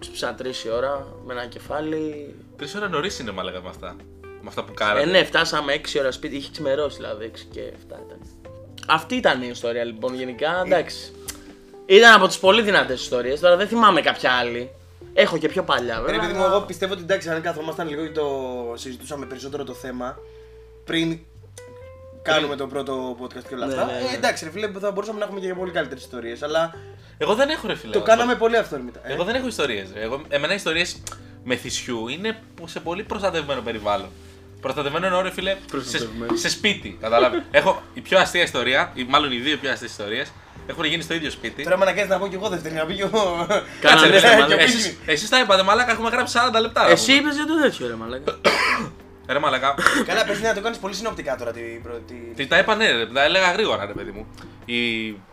[0.01, 2.35] Ξύπνησα τρεις η ώρα με ένα κεφάλι.
[2.57, 3.97] Τρεις ώρα νωρίς είναι μαλακά με αυτά.
[4.23, 5.05] Με αυτά που Ε, κάνατε.
[5.07, 8.19] ναι, φτάσαμε 6 ώρα σπίτι, είχε ξημερώσει δηλαδή 6 και 7 ήταν.
[8.89, 11.13] Αυτή ήταν η ιστορία λοιπόν γενικά, εντάξει.
[11.87, 14.71] Ήταν από τις πολύ δυνατές ιστορίες, τώρα δεν θυμάμαι κάποια άλλη.
[15.15, 16.21] Έχω και πιο παλιά Ρε βέβαια.
[16.21, 18.29] παιδί μου, αλλά- εγώ πιστεύω ότι εντάξει, αν καθόμασταν λίγο και το
[18.77, 20.19] συζητούσαμε περισσότερο το θέμα
[20.85, 21.19] πριν
[22.23, 23.85] κάνουμε το πρώτο podcast και όλα Ναι, αυτά.
[23.85, 23.99] ναι, ναι.
[23.99, 26.43] Ε, εντάξει, ρε φίλε, θα μπορούσαμε να έχουμε και πολύ καλύτερες ιστορίες.
[26.43, 26.75] Αλλά
[27.19, 27.93] Εγώ δεν έχω ρε φίλε.
[27.93, 29.01] το κάναμε πολύ αυθόρμητα.
[29.05, 29.89] Ε, Εγώ δεν έχω ιστορίες.
[30.29, 31.03] Εμένα οι ιστορίες
[31.45, 34.09] με θυσιού είναι σε πολύ προστατευμένο περιβάλλον.
[34.61, 36.37] Προστατευμένο εννοώ, ρε φίλε, σε, Προστατευμένο.
[36.37, 36.97] σε σπίτι.
[37.01, 37.45] Κατάλαβε.
[37.51, 40.33] έχω η πιο αστεία ιστορία, ή μάλλον οι δύο πιο αστείες ιστορίες,
[40.67, 41.63] έχουν γίνει στο ίδιο σπίτι.
[41.63, 43.47] Τώρα με αναγκάζει να πω κι εγώ δεύτερη, να πει κι εγώ.
[43.81, 44.55] Κάτσε, ρε, ναι, φίλε, ναι, μαλάκα.
[44.57, 44.63] ναι.
[44.63, 46.91] Εσείς- Εσείς τα είπατε, μαλάκα, έχουμε γράψει 40 λεπτά.
[46.91, 48.39] Εσύ είπες για το τέτοιο ρε μαλάκα.
[49.29, 49.75] Ρε μαλάκα.
[50.07, 52.33] Καλά, πες να το κάνεις πολύ συνοπτικά τώρα την πρώτη.
[52.37, 54.27] Τι τα είπα, ναι, ρε, τα έλεγα γρήγορα, ρε παιδί μου.
[54.65, 54.77] Η,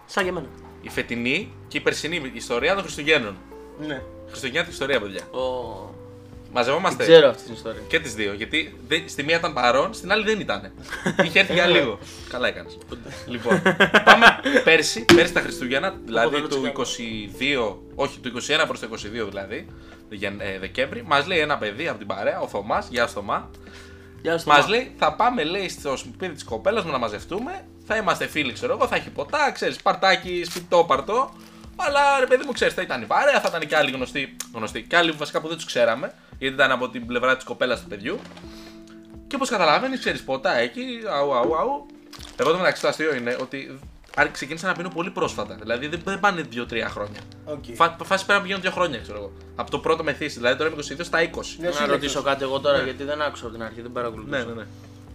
[0.06, 0.46] Σαν και εμένα.
[0.82, 3.38] η φετινή και η περσινή ιστορία των Χριστουγέννων.
[3.88, 4.02] Ναι.
[4.28, 5.22] Χριστουγεννιάτικη ιστορία, παιδιά.
[5.32, 5.40] Ω,
[6.54, 7.04] Μαζευόμαστε.
[7.04, 7.82] Ξέρω αυτή την ιστορία.
[7.88, 8.34] Και τις δύο.
[8.34, 10.72] Γιατί δεν- στη μία ήταν παρόν, στην άλλη δεν ήταν.
[11.24, 12.00] Είχε έρθει για λίγο.
[12.34, 12.78] Καλά έκανες.
[13.28, 13.62] λοιπόν,
[14.06, 14.26] πάμε
[14.64, 17.78] πέρσι, πέρσι τα Χριστούγεννα, δηλαδή δεν το του τσεκάρω.
[17.78, 18.32] 22, όχι του
[18.62, 19.68] 21 προς το 22 δηλαδή,
[20.10, 23.50] Γεν- ε, Δεκέμβρη, μας λέει ένα παιδί από την παρέα, ο Θωμάς, γεια σου Θωμά,
[24.22, 24.48] Γεια σου.
[24.48, 24.70] μας Θωμά.
[24.70, 28.74] λέει θα πάμε λέει στο σπίτι της κοπέλας μου να μαζευτούμε, θα είμαστε φίλοι, ξέρω
[28.74, 31.32] εγώ, θα έχει ποτά, ξέρεις, παρτάκι, σπιτό, παρτό.
[31.88, 34.82] Αλλά ρε παιδί μου, ξέρεις, θα ήταν η παρέα, θα ήταν και άλλοι γνωστοί, γνωστοί
[34.84, 37.88] και άλλοι βασικά που δεν τους ξέραμε, γιατί ήταν από την πλευρά της κοπέλας του
[37.88, 38.20] παιδιού.
[39.28, 40.86] Και όπως καταλαβαίνεις, ξέρεις, ποτά εκεί,
[41.20, 41.86] αου, αου, αου.
[42.38, 43.80] Εγώ το μεταξύ το αστείο είναι ότι
[44.16, 45.56] άρχι- ξεκίνησα να πίνω πολύ πρόσφατα.
[45.62, 47.20] Δηλαδή δεν, δεν πάνε 2-3 χρόνια.
[47.46, 47.64] Οκ.
[47.74, 49.32] Φα, φάση πέρα πηγαίνουν 2 χρόνια, ξέρω εγώ.
[49.56, 51.22] Από το πρώτο μεθύσι, δηλαδή τώρα είμαι 22 στα 20.
[51.22, 51.88] Ναι, Να σύλλεκτος.
[51.88, 54.38] ρωτήσω κάτι εγώ τώρα γιατί δεν άκουσα από την αρχή, δεν παρακολουθούσα.
[54.38, 54.66] Ναι, ναι, ναι.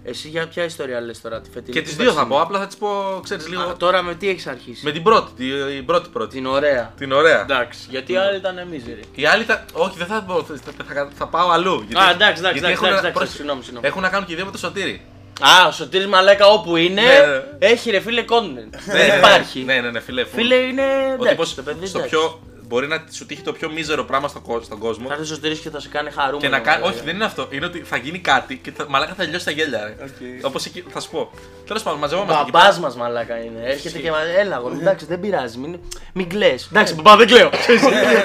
[0.06, 1.72] Εσύ για ποια ιστορία λες τώρα, τη φετινή.
[1.72, 3.62] Και την τι δύο θα περσινή; πω, απλά θα τις πω, ξέρεις λίγο.
[3.62, 6.34] Α, τώρα με τι έχεις αρχίσει; Με την πρώτη, την, την πρώτη πρώτη.
[6.36, 6.92] Την ωραία.
[6.98, 7.40] Την ωραία.
[7.40, 9.00] Εντάξει, γιατί οι άλλοι ήταν μίζεροι.
[9.14, 9.64] Η άλλη θα.
[9.72, 10.42] Όχι, δεν θα πω.
[10.42, 10.54] Θα,
[10.94, 11.84] θα, θα πάω αλλού.
[11.88, 13.86] Γιατί, Α, εντάξει, εντάξει, γιατί εντάξει, έχουν, εντάξει, πρόσεχε, συγγνώμη, συγγνώμη.
[13.86, 15.04] έχουν να κάνουν και οι δύο με το Σωτήρη.
[15.40, 17.42] Α, ο Σωτήρης Μαλάκα όπου είναι, Ναι, ναι.
[17.58, 18.70] έχει ρε φίλε content.
[18.86, 19.60] Ναι, Δεν υπάρχει.
[19.60, 20.24] Ναι, ναι, ναι, φίλε.
[20.24, 20.82] φου- Φίλε είναι.
[20.82, 22.16] Ο εντάξει, τύπος το παιδί, στο εντάξει.
[22.16, 22.40] πιο.
[22.68, 25.06] Μπορεί να σου τύχει το πιο μίζερο πράγμα στο, κο- στον κόσμο.
[25.08, 26.38] Θα έρθει ο Σωτήρης και θα σε κάνει χαρούμενο.
[26.40, 26.80] Και να κάνει.
[26.80, 26.96] μαλάκα.
[26.96, 27.48] Όχι, δεν είναι αυτό.
[27.50, 29.84] Είναι ότι θα γίνει κάτι και θα, μαλάκα θα λιώσει στα γέλια.
[29.84, 30.04] Ρε.
[30.04, 30.44] Οκ.
[30.44, 31.30] Όπως εκεί, θα σου πω.
[31.66, 32.80] Τέλος πάντων, μαζευόμαστε εκεί Μπαμπά πέρα.
[32.80, 33.60] μας μαλάκα είναι.
[33.64, 34.20] Έρχεται και μα.
[34.38, 35.58] Έλα, αγόρι, εντάξει, δεν πειράζει.
[35.58, 35.78] Μην,
[36.12, 36.54] μην κλε.
[36.70, 37.50] Εντάξει, μπαμπά, δεν κλαίω.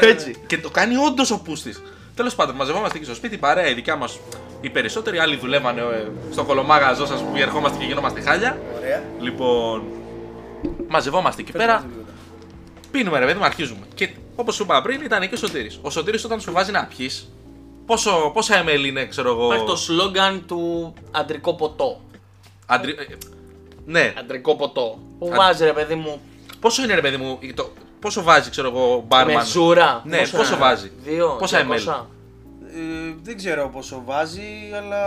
[0.02, 0.36] Έτσι.
[0.48, 1.82] Και το κάνει όντως ο πούστης.
[2.16, 4.20] Τέλος πάντων, μαζευόμαστε εκεί στο σπίτι, παρέα, η δικιά μας.
[4.62, 8.58] Οι περισσότεροι άλλοι δουλεύανε ε, στο κωλομάγαζο σα που ερχόμαστε και γινόμαστε χάλια.
[8.78, 9.04] Ωραία.
[9.20, 9.84] Λοιπόν.
[10.88, 11.86] Μαζευόμαστε εκεί πέρα.
[12.92, 13.86] Πίνουμε ρε παιδί μου, αρχίζουμε.
[13.96, 14.10] Και
[14.40, 15.80] όπως σου είπα πριν, ήταν και ο Σωτήρης.
[15.82, 17.30] Ο Σωτήρης όταν σου βάζει να πιεις,
[17.86, 22.02] πόσο, πόσα ml είναι, ξέρω εγώ; Υπάρχει το σλόγκαν του αντρικό ποτό.
[22.66, 23.06] Αντρι- ε,
[23.86, 25.00] Ναι, Αντρικό ποτό.
[25.20, 26.22] Που Αν- βάζει ρε παιδί μου;
[26.60, 30.02] Πόσο είναι ρε παιδί μου, το, πόσο βάζει, ξέρω εγώ, μπάρμαν; μεζούρα.
[30.06, 31.36] Ναι, πόσο βάζει; Δύο.
[31.40, 32.08] Πόσα 200.
[32.76, 34.42] Ε, δεν ξέρω πόσο βάζει,
[34.78, 35.02] αλλά.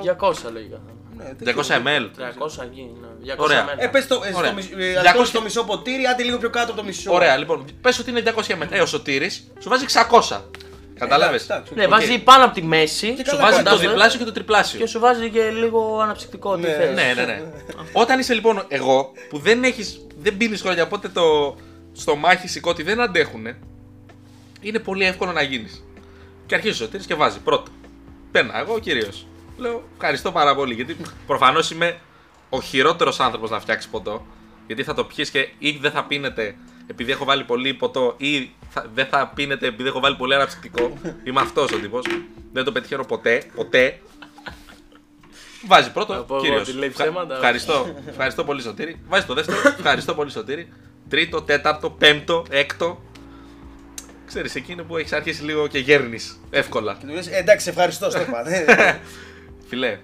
[0.00, 0.80] 200 λογικά.
[1.16, 1.82] Ναι, δεν 200 ξέρω.
[1.84, 2.10] ml.
[2.18, 2.90] 300 εκεί.
[3.00, 3.32] ναι.
[3.34, 3.64] 200 Ωραία.
[3.64, 3.68] ml.
[3.76, 4.46] Ε, πες το, ε, Ωραία.
[4.50, 6.84] στο, μισ- ε, ας 200 πω στο μισό ποτήρι, άντε λίγο πιο κάτω από το
[6.86, 7.12] μισό.
[7.14, 8.66] Ωραία, λοιπόν, πες ότι είναι 200 ml.
[8.70, 10.42] Ε, ο Σωτήρης σου βάζει 600.
[10.98, 11.74] Κατάλαβες; εντάξει, εντάξει.
[11.74, 11.90] Ναι, Οκ.
[11.90, 13.06] βάζει πάνω από τη μέση.
[13.12, 14.78] Και Σου καλά βάζει κοντά το στο- διπλάσιο και το τριπλάσιο.
[14.80, 16.54] Και σου βάζει και λίγο αναψυκτικό.
[16.54, 16.68] Τι Ναι.
[16.68, 16.94] θες.
[16.94, 17.42] Ναι, ναι, ναι.
[17.92, 21.56] Όταν είσαι λοιπόν εγώ που δεν έχεις, δεν πίνεις χρόνια, οπότε το
[21.92, 23.58] στομάχι σηκώτη δεν αντέχουνε,
[24.60, 25.84] είναι πολύ εύκολο να γίνεις.
[26.46, 27.70] Και αρχίζει ο Σωτήρης και βάζει πρώτο.
[28.32, 29.26] Παίρνα εγώ κυρίως.
[29.56, 30.96] Λέω ευχαριστώ πάρα πολύ γιατί
[31.26, 31.98] προφανώς είμαι
[32.48, 34.26] ο χειρότερος άνθρωπος να φτιάξεις ποτό.
[34.66, 38.50] Γιατί θα το πιεις και ή δεν θα πίνετε επειδή έχω βάλει πολύ ποτό ή
[38.68, 40.98] θα, δεν θα πίνετε επειδή έχω βάλει πολύ αναψυκτικό.
[41.24, 42.06] Είμαι αυτός ο τύπος.
[42.52, 43.42] Δεν το πετυχαίνω ποτέ.
[43.54, 44.00] Ποτέ.
[45.66, 46.68] Βάζει πρώτο, πω εγώ κύριος.
[46.68, 47.34] ότι λέει ψέματα.
[47.34, 47.94] Ευχαριστώ.
[48.08, 49.00] Ευχαριστώ πολύ, Σωτήρη.
[49.08, 49.58] Βάζει το δεύτερο.
[49.78, 50.68] Ευχαριστώ πολύ, Σωτήρη.
[51.08, 53.02] Τρίτο, τέταρτο, πέμπτο, έκτο.
[54.26, 56.96] Ξέρεις, εκείνο που έχεις αρχίσει λίγο και γέρνεις εύκολα.
[57.00, 58.44] Και του λες, «Ε, εντάξει, ευχαριστώ, Στέφαν.
[59.64, 59.98] Ε, Φιλέ,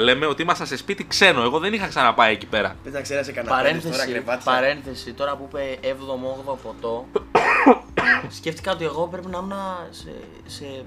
[0.00, 1.42] λέμε ότι ήμασταν σε σπίτι ξένο.
[1.42, 2.76] Εγώ δεν είχα ξαναπάει εκεί πέρα.
[2.84, 4.52] Πες να ξέρει, έκανα τώρα Παρένθεση, κρεβάτια.
[4.52, 7.06] παρένθεση, τώρα που είπε 7ο-8ο ποτό,
[8.38, 9.52] σκέφτηκα ότι εγώ πρέπει να ήμουν
[9.90, 10.10] σε,
[10.46, 10.84] σε,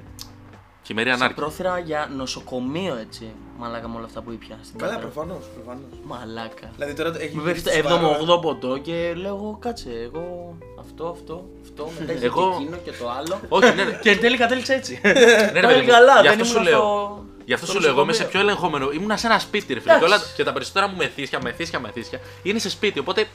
[0.83, 1.35] Χειμερή σε ανάρκη.
[1.35, 3.31] πρόθυρα για νοσοκομείο έτσι.
[3.57, 5.07] Μαλάκα με όλα αυτά που ήπια στην Καλά, Πάτρα.
[5.09, 5.45] προφανώς.
[5.55, 5.89] Προφανώς.
[6.03, 6.71] Μαλάκα.
[6.75, 8.17] Δηλαδή τώρα έχει Με βγει πέφτει στη το Βάρα.
[8.37, 9.89] 7ο-8ο ποτό και λέω εγώ κάτσε.
[10.13, 10.57] Εγώ
[10.93, 13.39] αυτό, αυτό, αυτό, μετά είχε Εγώ- και εκείνο και το άλλο.
[13.57, 13.99] Όχι, ναι, ναι.
[14.01, 14.99] Και εν τέλει κατέληξα έτσι.
[15.03, 16.79] Ναι, ρε παιδί Πάλι μου, καλά, γι' δεν αυτό σου ήμουν λέω.
[16.79, 17.25] στο.
[17.45, 18.45] Γι' αυτό στο σου λέω, εγώ είμαι σε νοσοκομείο.
[18.55, 18.91] πιο ελεγχόμενο.
[19.01, 19.91] Ήμουν σε ένα σπίτι, ρε φίλε.
[19.93, 20.15] Και, Εντάξει.
[20.23, 22.99] όλα, και τα περισσότερα μου μεθύσια, μεθύσια, μεθύσια είναι σε σπίτι.
[22.99, 23.25] Οπότε,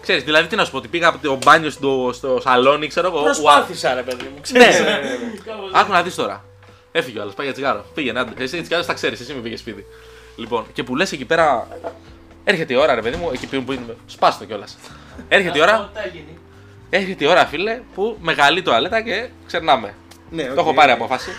[0.00, 3.06] ξέρεις, δηλαδή τι να σου πω, ότι πήγα από το μπάνιο στο, στο σαλόνι, ξέρω
[3.06, 3.22] εγώ.
[3.22, 4.80] Προσπάθησα ρε παιδί μου, Ναι, ξέρεις.
[5.72, 6.44] Άκου να δεις τώρα.
[6.92, 7.84] Έφυγε ο άλλος, πάει για τσιγάρο.
[7.94, 8.42] Πήγαινε, άντε.
[8.42, 9.84] Εσύ έτσι κι άλλως τα ξέρεις, εσύ με πήγε σπίτι.
[10.36, 11.68] Λοιπόν, και που λες εκεί πέρα.
[12.44, 13.96] Έρχεται η ώρα, ρε παιδί μου, εκεί που είναι.
[14.06, 14.78] Σπάστο κιόλας.
[15.28, 16.38] Έρχεται η ώρα, Αυτό τι έγινε.
[16.90, 19.94] Έρχεται η ώρα, φίλε, που με καλεί η τουαλέτα και ξερνάμε.
[20.30, 20.58] Ναι, Το οκ.
[20.58, 21.30] έχω πάρει απόφαση.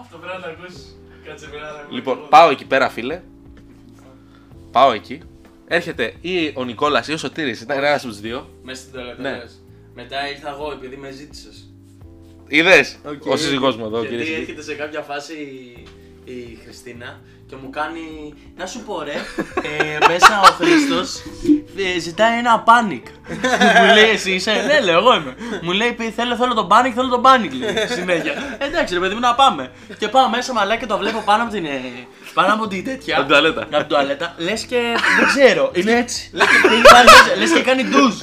[0.00, 0.96] Αυτό πρέπει να το ακούσεις.
[1.24, 1.94] Κάτσε πρέπει να το ακούσεις.
[1.94, 3.20] Λοιπόν, πάω εκεί πέρα, φίλε.
[4.70, 5.20] Πάω εκεί.
[5.66, 8.48] Έρχεται ή ο Νικόλας ή ο Σωτήρης, ήταν ένας από τους δύο.
[8.62, 9.22] Μέσα στην τουαλέτα.
[9.22, 9.30] Ναι.
[9.36, 9.62] λες.
[9.94, 11.66] Μετά ήρθα εγώ επειδή με ζήτησες.
[12.48, 13.26] Είδες; Οκ.
[13.26, 14.36] ο σύζυγός μου εδώ, Γιατί κύριε.
[14.36, 15.86] έρχεται σε κάποια φάση η,
[16.32, 17.20] η Χριστίνα
[17.52, 18.34] και μου κάνει.
[18.56, 19.12] Να σου πω ρε,
[19.68, 21.22] ε, μέσα ο Χρήστος
[22.00, 23.06] ζητάει ένα Panic.
[23.80, 24.52] μου λέει εσύ είσαι.
[24.66, 25.34] Ναι, λέω εγώ είμαι.
[25.62, 27.52] μου λέει «Πει, θέλω, θέλω τον Panic, θέλω τον Panic.
[27.54, 28.56] Λέει, συνέχεια.
[28.58, 29.70] Εντάξει ρε παιδί μου να πάμε.
[29.98, 31.64] Και πάω μέσα μαλά και το βλέπω πάνω από την.
[31.64, 31.80] ε,
[32.34, 33.14] Πάνω από την τέτοια.
[33.16, 33.60] Από την τουαλέτα.
[33.62, 34.34] Από την τουαλέτα.
[34.38, 34.80] Λες και
[35.18, 35.70] δεν ξέρω.
[35.74, 36.30] Είναι έτσι.
[37.38, 38.14] Λες και κάνει ντουζ.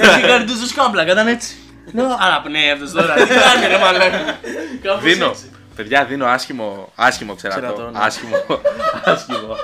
[0.00, 1.06] Λες και κάνει ντουζ στο σκάμπλα.
[1.06, 1.56] Ήταν έτσι.
[1.92, 3.14] Λέω, αναπνέει αυτός τώρα.
[3.14, 4.38] Τι κάνει ρε μαλάκα.
[4.82, 5.34] Κάπως Δίνω.
[5.78, 5.90] Έτσι.
[5.90, 7.60] Παιδιά, δίνω άσχημο, άσχημο ξερατό.
[7.60, 7.98] Ξερατό, ναι.
[8.02, 8.36] Άσχημο,
[9.12, 9.56] άσχημο.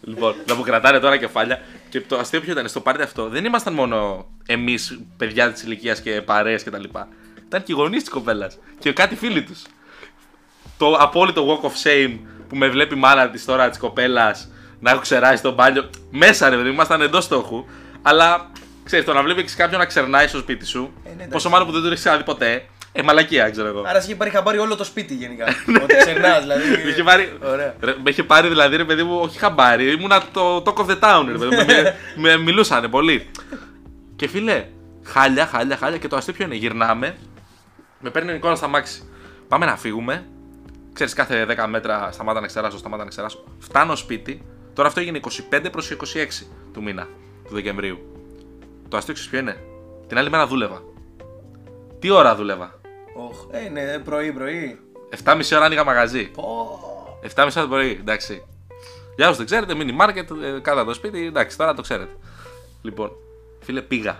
[0.00, 1.60] λοιπόν, να μου κρατάνε τώρα κεφάλια.
[1.88, 6.00] Και το αστείο ποιο ήταν, στο πάρτι αυτό δεν ήμασταν μόνο εμείς, παιδιά της ηλικίας
[6.00, 6.84] και παρέες κτλ.
[7.46, 8.58] Ήταν και οι γονείς της κοπέλας.
[8.78, 9.62] Και κάτι φίλοι τους.
[10.78, 12.18] Το απόλυτο walk of shame
[12.48, 14.48] που με βλέπει η μάνα της τώρα της κοπέλας
[14.80, 15.90] να έχω ξεράσει τον μπάνιο.
[16.10, 17.64] Μέσα ρε παιδί, μου, ήμασταν εντός στόχου.
[18.02, 18.50] Αλλά
[18.84, 20.92] ξέρεις, το να βλέπει κάποιον να ξερνάει στο σπίτι σου.
[21.04, 21.30] Ε, ναι, εντάξει.
[21.30, 22.66] πόσο μάλλον που δεν το έχεις ξαναδεί ποτέ.
[22.92, 23.82] Ε, μαλακία, ξέρω εγώ.
[23.86, 25.44] Άρα είχε πάρει χαμπάρι όλο το σπίτι γενικά.
[25.82, 26.62] Ότι ξερνά δηλαδή.
[26.84, 27.74] Με είχε πάρει, Ωραία.
[27.80, 30.98] ρε, με είχε πάρει δηλαδή ρε παιδί μου, όχι χαμπάρι, ήμουνα το talk of the
[31.00, 31.24] town.
[31.26, 31.64] Ρε, παιδί μου.
[31.66, 31.96] με,
[32.36, 33.30] με μιλούσανε πολύ.
[34.16, 34.66] Και φίλε,
[35.02, 35.98] χάλια, χάλια, χάλια.
[35.98, 37.16] Και το αστείο ποιο είναι, γυρνάμε,
[38.00, 39.02] με παίρνει ο Νικόλας στα μάξι.
[39.48, 40.26] Πάμε να φύγουμε.
[40.92, 43.44] Ξέρεις, κάθε 10 μέτρα σταμάτα να ξεράσω, σταμάτα να ξεράσω.
[43.58, 44.42] Φτάνω σπίτι.
[44.74, 45.20] Τώρα αυτό έγινε
[45.50, 45.96] 25 προς 26
[46.72, 47.08] του μήνα,
[47.48, 47.98] του Δεκεμβρίου.
[48.88, 49.56] Το αστείο ξέρεις ποιο είναι.
[50.06, 50.82] Την άλλη μέρα δούλευα.
[51.98, 52.80] Τι ώρα δούλευα;
[53.14, 54.78] Οχ, Ε, ναι, πρωί-πρωί.
[55.24, 56.28] 7,5 ώρα άνοιγα μαγαζί.
[56.28, 56.78] Πω.
[57.34, 58.44] 7.30 το πρωί, εντάξει.
[59.16, 62.16] Για όσους δεν ξέρετε, mini market, ε, κάτω από το σπίτι, εντάξει, τώρα το ξέρετε.
[62.82, 63.10] Λοιπόν,
[63.60, 64.18] φίλε, πήγα.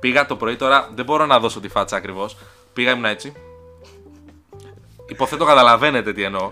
[0.00, 2.36] Πήγα το πρωί τώρα, δεν μπορώ να δώσω τη φάτσα ακριβώς.
[2.72, 3.32] Πήγα, ήμουν έτσι.
[5.08, 6.50] Υποθέτω καταλαβαίνετε τι εννοώ.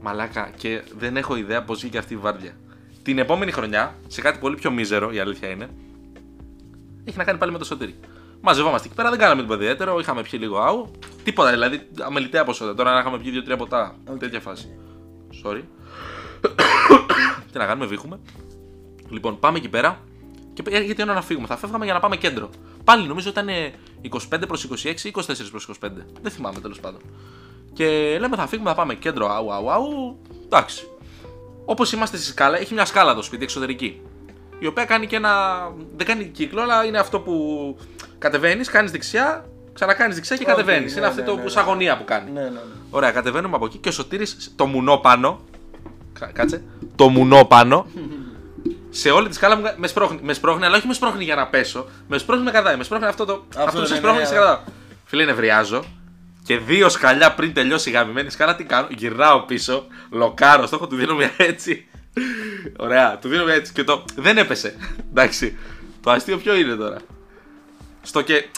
[0.00, 2.56] Μαλάκα, και δεν έχω ιδέα πώς βγήκε αυτή η βάρδια.
[3.02, 5.68] Την επόμενη χρονιά, σε κάτι πολύ πιο μίζερο, η αλήθεια είναι,
[7.04, 7.98] έχει να κάνει πάλι με το σωτήρι.
[8.40, 10.90] Μαζευόμαστε εκεί πέρα, δεν κάναμε τίποτα ιδιαίτερο, είχαμε πιει λίγο άου.
[11.24, 12.76] Τίποτα, δηλαδή αμεληταία ποσότητα.
[12.76, 13.96] Τώρα να είχαμε πιει δύο-τρία ποτά.
[14.18, 14.78] Τέτοια φάση.
[15.44, 15.62] Sorry.
[17.52, 18.20] Τι να κάνουμε, βήχουμε.
[19.08, 20.00] Λοιπόν, πάμε εκεί πέρα.
[20.52, 21.46] Και πέ- γιατί ώρα να φύγουμε.
[21.46, 22.50] Θα φεύγαμε για να πάμε κέντρο.
[22.84, 23.72] Πάλι νομίζω ήταν ε,
[24.10, 25.74] 25 προς 26 ή 24 προς 25.
[26.22, 27.00] Δεν θυμάμαι τέλος πάντων.
[27.72, 29.26] Και λέμε θα φύγουμε, θα πάμε κέντρο.
[29.28, 30.18] Αου, αου, αου.
[30.44, 30.88] Εντάξει.
[31.64, 34.00] Όπως είμαστε στη σκάλα, έχει μια σκάλα το σπίτι εξωτερική.
[34.58, 35.32] Η οποία κάνει και ένα.
[35.96, 37.76] Δεν κάνει κύκλο, αλλά είναι αυτό που
[38.18, 40.92] κατεβαίνεις, κάνεις δεξιά, ξανακάνεις δεξιά και Οκ, κατεβαίνεις.
[40.92, 41.50] ναι, είναι αυτή ναι, το ναι, που ναι.
[41.50, 42.30] σαν γωνία που κάνει.
[42.30, 42.58] Ναι, ναι, ναι.
[42.90, 45.40] Ωραία, κατεβαίνουμε από εκεί και ο Σωτήρης το μουνό πάνω.
[46.18, 46.62] Κα- Κάτσε.
[46.96, 47.86] Το μουνό πάνω.
[48.90, 51.46] σε όλη τη σκάλα μου με σπρώχνει, με σπρώχνει, αλλά όχι με σπρώχνει για να
[51.46, 51.86] πέσω.
[52.08, 52.76] Με σπρώχνει με κρατάει.
[52.76, 53.44] Με σπρώχνει αυτό το.
[53.56, 54.26] Αυτό, ναι, σε ναι, σπρώχνει ναι.
[54.26, 54.58] σε κρατάω.
[55.04, 55.84] Φίλε, νευριάζω.
[56.44, 58.86] Και δύο σκαλιά πριν τελειώσει η γαμημένη σκάλα, τι κάνω.
[58.90, 61.86] Γυρνάω πίσω, λοκάρω, στόχο του δίνω μια έτσι.
[62.76, 63.72] Ωραία, του δίνω μια έτσι.
[63.72, 64.04] Και το.
[64.16, 64.76] Δεν έπεσε.
[65.10, 65.58] Εντάξει.
[66.02, 66.96] Το αστείο ποιο είναι τώρα;
[68.02, 68.48] Στο και.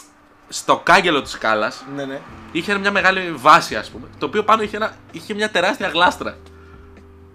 [0.51, 2.19] Στο κάγκελο της σκάλας Ναι, ναι.
[2.51, 4.07] είχε μια μεγάλη βάση, ας πούμε.
[4.17, 6.37] Το οποίο πάνω είχε, ένα, είχε μια τεράστια γλάστρα.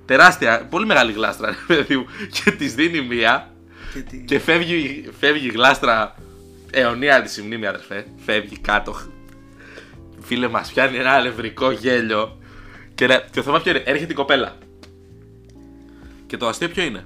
[0.06, 2.06] Τεράστια, πολύ μεγάλη γλάστρα, ρε παιδί μου.
[2.30, 3.50] Και της δίνει μία
[3.92, 6.14] Και τι; και φεύγει, φεύγει η γλάστρα
[6.70, 8.06] αιωνία της μνήμη, αδερφέ.
[8.24, 8.96] Φεύγει κάτω.
[10.20, 12.38] Φίλε, μας πιάνει ένα αλευρικό γέλιο.
[12.94, 14.56] Και, ρε, και το θέμα ποιο είναι, έρχεται η κοπέλα.
[16.26, 17.04] Και το αστείο ποιο είναι;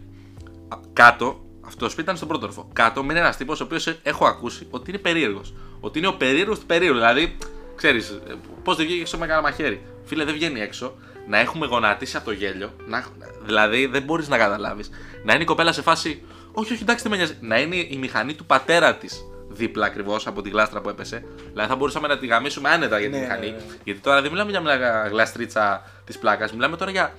[0.69, 2.69] Α, Κάτω, αυτό το σπίτι ήταν στον πρώτο όροφο.
[2.73, 5.55] Κάτω μένει ένας τύπος ο οποίος έχω ακούσει ότι είναι περίεργος.
[5.81, 6.95] Ότι είναι ο περίεργος του περίεργου.
[6.97, 7.37] Δηλαδή,
[7.77, 8.21] ξέρεις,
[8.63, 9.83] πώς δεν βγήκε έξω με κανένα μαχαίρι.
[10.05, 10.95] Φίλε, δεν βγαίνει έξω.
[11.29, 12.71] Να έχουμε γονατίσει από το γέλιο.
[12.87, 13.05] Να,
[13.45, 14.91] δηλαδή, δεν μπορείς να καταλάβεις.
[15.25, 16.23] Να είναι η κοπέλα σε φάση.
[16.53, 17.37] Όχι, όχι, εντάξει, δεν με νοιάζει.
[17.41, 21.25] Να είναι η μηχανή του πατέρα της δίπλα ακριβώς από τη γλάστρα που έπεσε.
[21.53, 23.47] Δηλαδή, θα μπορούσαμε να τη γαμίσουμε άνετα για τη Ναι, μηχανή.
[23.47, 23.63] ναι, ναι.
[23.85, 26.53] Γιατί τώρα δεν μιλάμε για μια γλαστρίτσα της πλάκας.
[26.53, 27.15] Μιλάμε τώρα για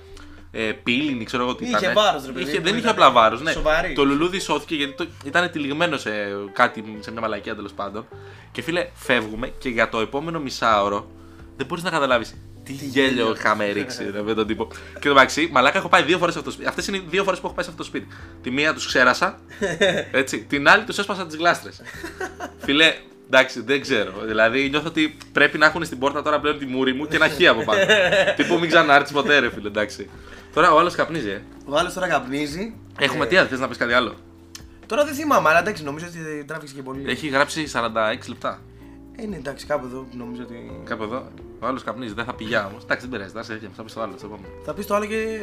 [0.50, 1.94] ε, πύληνη, ξέρω εγώ τι Είχε ήταν.
[1.94, 3.42] βάρος, ρε παιδί Είχε, μου, δεν είχε ήταν απλά βάρος.
[3.42, 3.52] Ναι.
[3.52, 3.92] σοβαρή.
[3.92, 6.10] Το λουλούδι σώθηκε γιατί το, ήταν τυλιγμένο σε
[6.52, 8.06] κάτι, σε μια μαλακία τέλος πάντων.
[8.52, 11.10] Και φίλε, φεύγουμε και για το επόμενο μισάωρο
[11.56, 12.34] δεν μπορείς να καταλάβεις
[12.64, 13.34] τι γέλιο γέλιο.
[13.38, 14.68] είχαμε ρίξει ρε, με τον τύπο.
[15.00, 16.68] Και το μεταξύ, μαλάκα έχω πάει δύο φορές σε αυτό το σπίτι.
[16.68, 18.06] Αυτές είναι οι δύο φορές που έχω πάει σε αυτό το σπίτι.
[18.42, 19.38] Τη μία τους ξέρασα,
[20.20, 20.44] έτσι.
[20.44, 21.82] Την άλλη τους έσπασα τις γλάστρες.
[22.58, 22.94] Φιλέ,
[23.26, 24.12] εντάξει, δεν ξέρω.
[24.24, 27.28] Δηλαδή νιώθω ότι πρέπει να έχουν στην πόρτα τώρα πλέον τη μούρη μου και ένα
[27.28, 27.80] χ από πάνω.
[28.36, 30.10] Τύπου μην ξανάρθεις ποτέ, ρε φίλε, εντάξει.
[30.54, 31.42] Τώρα ο άλλος καπνίζει, ε.
[31.64, 32.74] Ο άλλος τώρα καπνίζει.
[32.98, 34.14] Έχουμε Ε, τι άλλο, θες να πεις κάτι άλλο;
[34.86, 37.04] Τώρα δεν θυμάμαι, αλλά εντάξει, νομίζω ότι τράβηξε και πολύ.
[37.10, 38.60] Έχει γράψει 46 λεπτά.
[39.16, 40.82] Ε, ναι, εντάξει, κάπου εδώ νομίζω ότι.
[40.84, 41.28] Κάπου εδώ.
[41.60, 42.82] Ο άλλος καπνίζει, δεν θα πηγιά όμως.
[42.84, 44.14] Εντάξει, δεν πειράζει, θα σε θα πεις το άλλο.
[44.16, 44.48] στο επόμενο.
[44.64, 45.38] Θα πεις το άλλο και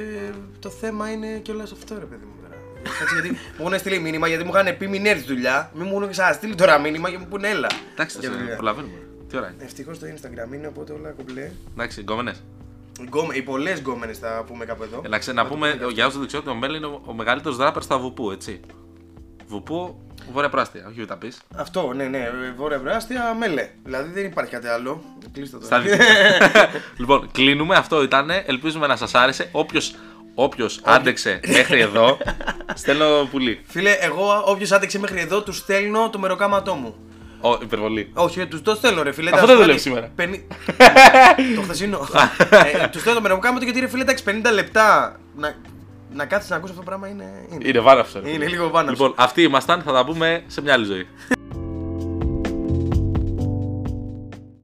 [0.60, 2.56] το θέμα είναι κιόλας αυτό, ρε παιδί μου τώρα.
[3.00, 5.72] Κάτσε, γιατί μου έχουν στείλει μήνυμα γιατί μου είχαν πει μην έρθεις δουλειά.
[5.74, 7.68] Μην μου έχουν ξαναστείλει τώρα μήνυμα και μου πούνε έλα.
[7.94, 8.56] Εντάξει, θα Για σε δουλειά.
[8.56, 8.94] προλαβαίνουμε.
[9.30, 11.52] Τι ώρα είναι; Ευτυχώς το Instagram είναι οπότε όλα κομπλέ.
[11.74, 12.34] Εντάξει, γκόμενε.
[13.04, 15.02] Γκόμε- Οι πολλές γκόμενες θα πούμε κάπου εδώ.
[15.06, 17.82] Εντάξει, να πούμε για όσους δεν ξέρουν ότι ο Μέλ είναι ο, ο μεγαλύτερος ράπερ
[17.82, 18.60] στα Βουπού, έτσι.
[19.48, 20.02] Βουπού,
[20.34, 21.32] βόρεια πράστια, όχι τα πει.
[21.56, 23.70] Αυτό, ναι, ναι, βόρεια βράστια, μέλε.
[23.84, 25.04] Δηλαδή δεν υπάρχει κάτι άλλο.
[25.34, 25.66] Κλείστε το.
[25.66, 26.00] Στα δι-
[27.00, 27.76] λοιπόν, κλείνουμε.
[27.76, 28.30] Αυτό ήταν.
[28.46, 29.50] Ελπίζουμε να σας άρεσε.
[29.52, 29.82] Όποιο
[30.36, 32.18] όποιος άντεξε μέχρι εδώ,
[32.82, 33.62] στέλνω πουλί.
[33.68, 36.96] Φίλε, εγώ όποιος άντεξε μέχρι εδώ, του στέλνω το μεροκάματό μου.
[37.42, 38.12] Ω, υπερβολή.
[38.14, 39.30] Όχι, τους το στέλνω, ρε φίλε.
[39.34, 40.12] Αυτό εντάξει, δεν δουλεύει πάλι σήμερα.
[40.16, 40.44] πενι-
[41.56, 42.08] το χθεσινό.
[42.82, 45.56] ε, τους στέλνω το μεροκάματο γιατί ρε φίλε, εντάξει, 50 λεπτά να,
[46.14, 47.46] να κάτσει να ακούσει αυτό το πράγμα είναι.
[47.52, 48.20] Είναι, Είναι βάραυσο.
[48.20, 48.50] ρε είναι φίλε.
[48.50, 49.04] λίγο βάναυσο.
[49.04, 49.82] Λοιπόν, αυτοί ήμασταν.
[49.82, 51.08] Θα τα πούμε σε μια άλλη ζωή.